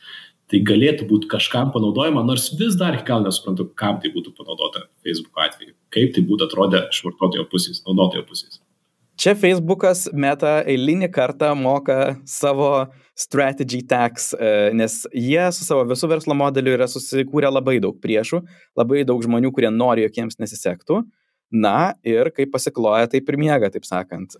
Tai 0.51 0.59
galėtų 0.61 1.07
būti 1.09 1.29
kažkam 1.31 1.71
panaudojama, 1.73 2.21
nors 2.25 2.51
vis 2.59 2.75
dar 2.77 2.93
iki 2.93 3.07
gal 3.07 3.23
nesuprantu, 3.25 3.65
kam 3.79 3.97
tai 4.01 4.11
būtų 4.13 4.35
panaudota 4.37 4.83
Facebook 5.01 5.41
atveju. 5.41 5.73
Kaip 5.95 6.13
tai 6.13 6.21
būtų 6.27 6.45
atrodę 6.45 6.83
iš 6.91 7.01
vartotojo 7.07 7.47
pusės, 7.49 7.81
naudotojo 7.87 8.27
pusės. 8.29 8.59
Čia 9.15 9.31
Facebookas 9.39 10.09
meta 10.11 10.59
eilinį 10.67 11.07
kartą 11.15 11.53
moka 11.55 12.17
savo 12.27 12.85
strategy 13.15 13.79
tax, 13.87 14.33
e, 14.35 14.73
nes 14.75 15.05
jie 15.15 15.45
su 15.55 15.63
savo 15.63 15.85
visų 15.87 16.09
verslo 16.11 16.35
modeliu 16.35 16.73
yra 16.75 16.85
susikūrę 16.91 17.47
labai 17.47 17.77
daug 17.79 17.95
priešų, 18.03 18.41
labai 18.75 19.05
daug 19.07 19.23
žmonių, 19.23 19.53
kurie 19.55 19.71
nori, 19.71 20.03
jog 20.03 20.19
jiems 20.19 20.37
nesisektų. 20.43 20.99
Na 21.53 21.93
ir 22.03 22.31
kaip 22.35 22.51
pasikloja, 22.55 23.07
taip 23.11 23.29
ir 23.29 23.37
miega, 23.39 23.69
taip 23.71 23.85
sakant. 23.87 24.33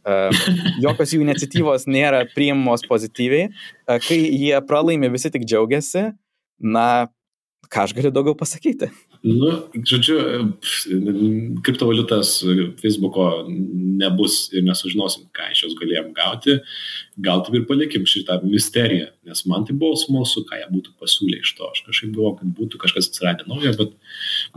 Jokios 0.84 1.14
jų 1.14 1.22
iniciatyvos 1.24 1.86
nėra 1.88 2.24
priimamos 2.34 2.86
pozityviai. 2.90 3.52
Kai 3.86 4.18
jie 4.20 4.56
pralaimi, 4.68 5.12
visi 5.14 5.32
tik 5.34 5.46
džiaugiasi. 5.48 6.10
Na, 6.66 7.08
ką 7.72 7.86
aš 7.86 7.94
galiu 7.98 8.12
daugiau 8.14 8.36
pasakyti? 8.38 8.90
Nu, 9.26 9.50
žodžiu, 9.74 10.18
kriptovaliutas 11.66 12.38
Facebook'o 12.82 13.48
nebus 13.50 14.52
ir 14.54 14.66
nesužinosim, 14.68 15.26
ką 15.36 15.50
iš 15.54 15.64
jos 15.66 15.76
galėjom 15.80 16.12
gauti. 16.18 16.60
Gal 17.26 17.42
taip 17.46 17.58
ir 17.58 17.66
palikim 17.70 18.06
šitą 18.10 18.38
misteriją, 18.46 19.10
nes 19.26 19.44
man 19.50 19.66
tai 19.66 19.76
buvo 19.78 19.98
smalsu, 19.98 20.46
ką 20.46 20.62
jie 20.62 20.70
būtų 20.72 20.96
pasiūlę 21.02 21.42
iš 21.42 21.56
to. 21.58 21.72
Aš 21.74 21.84
kažkaip 21.90 22.14
galvoju, 22.14 22.38
kad 22.42 22.56
būtų 22.62 22.82
kažkas 22.86 23.10
atsiradę 23.12 23.50
naujo, 23.50 23.74
bet, 23.82 23.98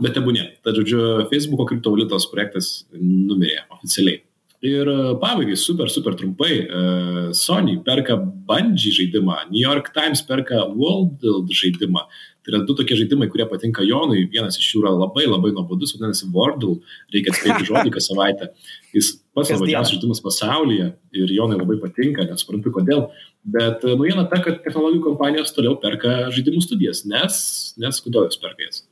bet 0.05 0.17
tebūnė. 0.19 0.47
Tad, 0.61 0.77
žodžiu, 0.77 1.03
Facebook'o 1.33 1.69
kriptovaliutos 1.73 2.29
projektas 2.31 2.73
numirė 2.93 3.63
oficialiai. 3.79 4.21
Ir 4.59 4.87
e, 4.91 4.95
pabaigai, 5.21 5.55
super, 5.55 5.87
super 5.87 6.15
trumpai, 6.19 6.67
uh, 6.67 7.29
Sony 7.31 7.77
perka 7.79 8.17
Bungie 8.19 8.91
žaidimą, 8.91 9.45
New 9.53 9.61
York 9.61 9.93
Times 9.95 10.19
perka 10.27 10.65
World 10.67 11.23
žaidimą. 11.47 12.03
Tai 12.43 12.51
yra 12.51 12.59
du 12.67 12.75
tokie 12.75 12.97
žaidimai, 12.99 13.29
kurie 13.31 13.45
patinka 13.47 13.85
Jonui. 13.87 14.25
Vienas 14.33 14.59
iš 14.59 14.67
jų 14.73 14.81
yra 14.83 14.91
labai 14.97 15.29
labai 15.29 15.53
nuobodus, 15.55 15.95
vadinasi 15.95 16.27
Wordle, 16.35 16.81
reikia 17.15 17.31
atspėti 17.31 17.69
žodį 17.71 17.95
kas 17.95 18.11
savaitę. 18.11 18.51
Jis 18.91 19.13
pats 19.31 19.53
nuobodžiausias 19.53 19.95
žaidimas 19.95 20.23
pasaulyje 20.27 20.91
ir 21.23 21.33
Jonui 21.39 21.61
labai 21.61 21.79
patinka, 21.79 22.27
nesuprantu 22.27 22.75
kodėl. 22.75 23.07
Bet 23.47 23.87
e, 23.87 23.95
naujiena 23.95 24.27
ta, 24.27 24.43
kad 24.43 24.59
technologijų 24.67 25.05
kompanijos 25.07 25.55
toliau 25.55 25.79
perka 25.79 26.25
žaidimų 26.35 26.67
studijas, 26.67 27.05
nes, 27.07 27.41
nes 27.79 28.03
kodėl 28.03 28.27
jos 28.27 28.43
perka 28.43 28.67
jas? 28.67 28.83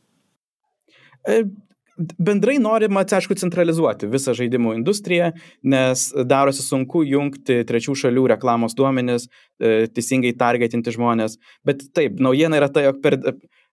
Bendrai 1.97 2.57
norima, 2.62 3.03
aišku, 3.03 3.38
centralizuoti 3.39 4.10
visą 4.12 4.36
žaidimų 4.38 4.75
industriją, 4.77 5.31
nes 5.63 6.07
darosi 6.29 6.65
sunku 6.65 7.03
jungti 7.07 7.62
trečių 7.67 7.95
šalių 8.03 8.27
reklamos 8.33 8.77
duomenis, 8.77 9.27
e, 9.60 9.88
teisingai 9.91 10.36
targetinti 10.38 10.93
žmonės. 10.95 11.38
Bet 11.67 11.88
taip, 11.97 12.21
naujiena 12.23 12.62
yra 12.62 12.69
ta, 12.69 12.86
jog 12.86 13.01
per 13.03 13.19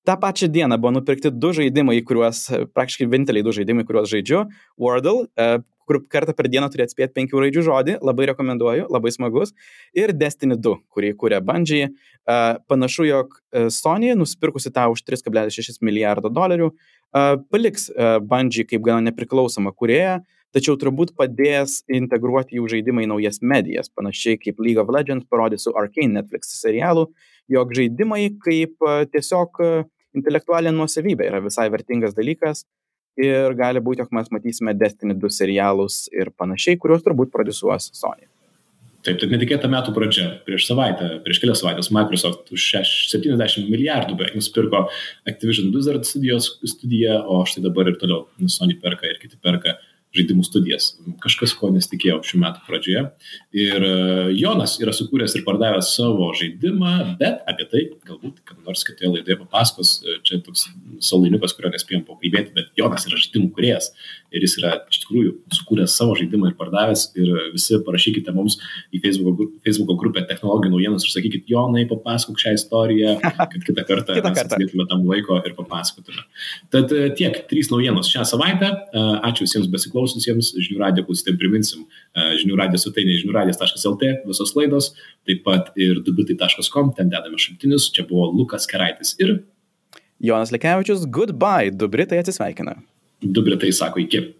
tą 0.04 0.16
pačią 0.20 0.48
dieną 0.52 0.78
buvo 0.80 0.94
nupirkti 0.98 1.32
du 1.32 1.52
žaidimai, 1.56 2.00
kuriuos, 2.06 2.46
praktiškai 2.76 3.08
vieninteliai 3.08 3.44
du 3.44 3.54
žaidimai, 3.56 3.86
kuriuos 3.88 4.10
žaidžiu. 4.12 4.44
Wordle, 4.80 5.28
e, 5.36 5.62
kur 5.88 6.00
kartą 6.10 6.34
per 6.36 6.48
dieną 6.52 6.70
turi 6.72 6.86
atspėti 6.86 7.14
penkių 7.16 7.44
raidžių 7.44 7.64
žodį, 7.68 7.98
labai 8.04 8.28
rekomenduoju, 8.32 8.88
labai 8.92 9.12
smagus. 9.14 9.54
Ir 9.96 10.14
Destiny 10.16 10.56
2, 10.56 10.80
kurį 10.92 11.14
kūrė. 11.20 11.40
E, 11.44 12.36
panašu, 12.70 13.04
jog 13.08 13.38
Sony 13.70 14.14
nusipirkusi 14.16 14.72
tą 14.74 14.88
už 14.92 15.04
3,6 15.06 15.82
milijardo 15.84 16.32
dolerių 16.32 16.72
paliks 17.50 17.90
Bungie 18.22 18.64
kaip 18.66 18.82
gana 18.82 19.04
nepriklausomą 19.08 19.72
kurėją, 19.78 20.18
tačiau 20.54 20.76
turbūt 20.78 21.14
padės 21.18 21.82
integruoti 21.90 22.58
jų 22.58 22.68
žaidimą 22.74 23.04
į 23.04 23.10
naujas 23.10 23.40
medijas, 23.42 23.90
panašiai 23.90 24.38
kaip 24.42 24.60
League 24.62 24.82
of 24.82 24.90
Legends 24.94 25.26
parodė 25.30 25.58
su 25.62 25.74
Arkane 25.78 26.18
Netflix 26.18 26.54
serialu, 26.58 27.08
jog 27.50 27.74
žaidimai 27.74 28.28
kaip 28.42 28.82
tiesiog 29.14 29.62
intelektualinė 30.14 30.76
nuosavybė 30.78 31.30
yra 31.30 31.42
visai 31.42 31.68
vertingas 31.74 32.14
dalykas 32.18 32.64
ir 33.20 33.56
gali 33.58 33.82
būti, 33.84 34.02
jog 34.04 34.14
mes 34.16 34.30
matysime 34.34 34.74
Destiny 34.76 35.16
2 35.18 35.34
serialus 35.38 36.04
ir 36.12 36.32
panašiai, 36.36 36.78
kuriuos 36.80 37.04
turbūt 37.06 37.32
produsuos 37.34 37.90
Sony. 37.94 38.26
Taip, 39.04 39.18
taip 39.20 39.32
netikėta 39.34 39.68
metų 39.68 39.92
pradžia. 39.92 40.30
Prieš 40.46 40.64
savaitę, 40.70 41.10
prieš 41.26 41.42
kelias 41.42 41.60
savaitės 41.60 41.90
Microsoft 41.92 42.48
už 42.56 42.68
70 43.12 43.68
milijardų 43.68 44.16
beveik 44.16 44.38
nusipirko 44.38 44.86
Activision 45.28 45.68
Blizzard 45.74 46.08
studijos 46.08 46.54
studiją, 46.64 47.18
o 47.28 47.42
štai 47.48 47.66
dabar 47.66 47.92
ir 47.92 47.98
toliau 48.00 48.24
Sony 48.48 48.78
perka 48.80 49.10
ir 49.10 49.20
kiti 49.20 49.36
perka 49.44 49.76
uh, 49.76 49.90
žaidimų 50.14 50.44
studijas. 50.46 50.92
Kažkas, 51.22 51.54
ko 51.58 51.70
nesitikėjau 51.74 52.20
šių 52.26 52.40
metų 52.42 52.62
pradžioje. 52.68 53.02
Ir 53.58 53.86
e, 53.86 53.92
Jonas 54.38 54.76
yra 54.82 54.94
sukūręs 54.94 55.34
ir 55.38 55.44
pardavęs 55.46 55.90
savo 55.96 56.30
žaidimą, 56.38 56.94
bet 57.20 57.42
apie 57.50 57.66
tai 57.70 57.82
galbūt, 58.06 58.42
kad 58.46 58.60
nors 58.66 58.84
kitoje 58.86 59.10
laidoje 59.16 59.38
papasakos, 59.42 59.96
e, 60.04 60.18
čia 60.26 60.40
toks 60.46 60.68
salainiukas, 61.04 61.56
kurio 61.56 61.72
nespėjom 61.74 62.06
pakalbėti, 62.08 62.54
bet 62.56 62.70
Jonas 62.78 63.08
yra 63.10 63.18
žaidimų 63.20 63.50
kuriejas 63.56 63.90
ir 64.34 64.46
jis 64.46 64.56
yra 64.60 64.74
iš 64.90 65.02
tikrųjų 65.04 65.34
sukūręs 65.58 65.96
savo 65.98 66.16
žaidimą 66.18 66.52
ir 66.52 66.56
pardavęs. 66.60 67.06
Ir 67.18 67.32
visi 67.54 67.80
parašykite 67.86 68.34
mums 68.34 68.58
į 68.94 69.02
Facebook, 69.04 69.44
Facebook 69.66 70.00
grupę 70.00 70.24
technologijų 70.30 70.74
naujienas 70.74 71.06
ir 71.06 71.14
sakykit, 71.14 71.46
Jonai, 71.50 71.86
papasakok 71.90 72.40
šią 72.42 72.54
istoriją, 72.58 73.16
kad 73.52 73.58
kitą 73.60 73.86
kartą 73.88 74.18
kitą 74.18 74.34
mes 74.34 74.50
turėtume 74.54 74.88
tam 74.90 75.04
laiko 75.10 75.40
ir 75.42 75.56
papasakotume. 75.58 76.24
Tad 76.74 76.92
e, 76.94 77.08
tiek, 77.18 77.42
trys 77.50 77.70
naujienos 77.72 78.10
šią 78.10 78.26
savaitę. 78.34 78.72
Ačiū 79.24 79.46
visiems 79.46 79.68
besiklausymams 79.70 80.14
klaususiems 80.14 80.52
žinių 80.58 80.80
radijo 80.82 81.08
klausytėm 81.08 81.38
priminsim 81.40 81.84
e, 81.84 82.36
žinių 82.40 82.58
radijo 82.60 82.82
svetainė 82.84 83.18
žiniųradijas.lt 83.22 84.12
visos 84.28 84.54
laidos, 84.58 84.92
taip 85.28 85.44
pat 85.46 85.72
ir 85.80 86.02
dubitai.com, 86.04 86.94
ten 86.96 87.12
dedame 87.12 87.40
šaltinius. 87.40 87.90
Čia 87.94 88.06
buvo 88.08 88.30
Lukas 88.34 88.68
Keraitis 88.70 89.16
ir 89.22 89.40
Jonas 90.24 90.54
Lekevičius, 90.54 91.08
goodbye, 91.10 91.72
du 91.74 91.88
Britai 91.90 92.22
atsisveikina. 92.22 92.78
Du 93.24 93.42
Britai 93.42 93.72
sako 93.72 94.00
iki. 94.00 94.34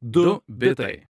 Du 0.00 0.40
bitai. 0.48 1.02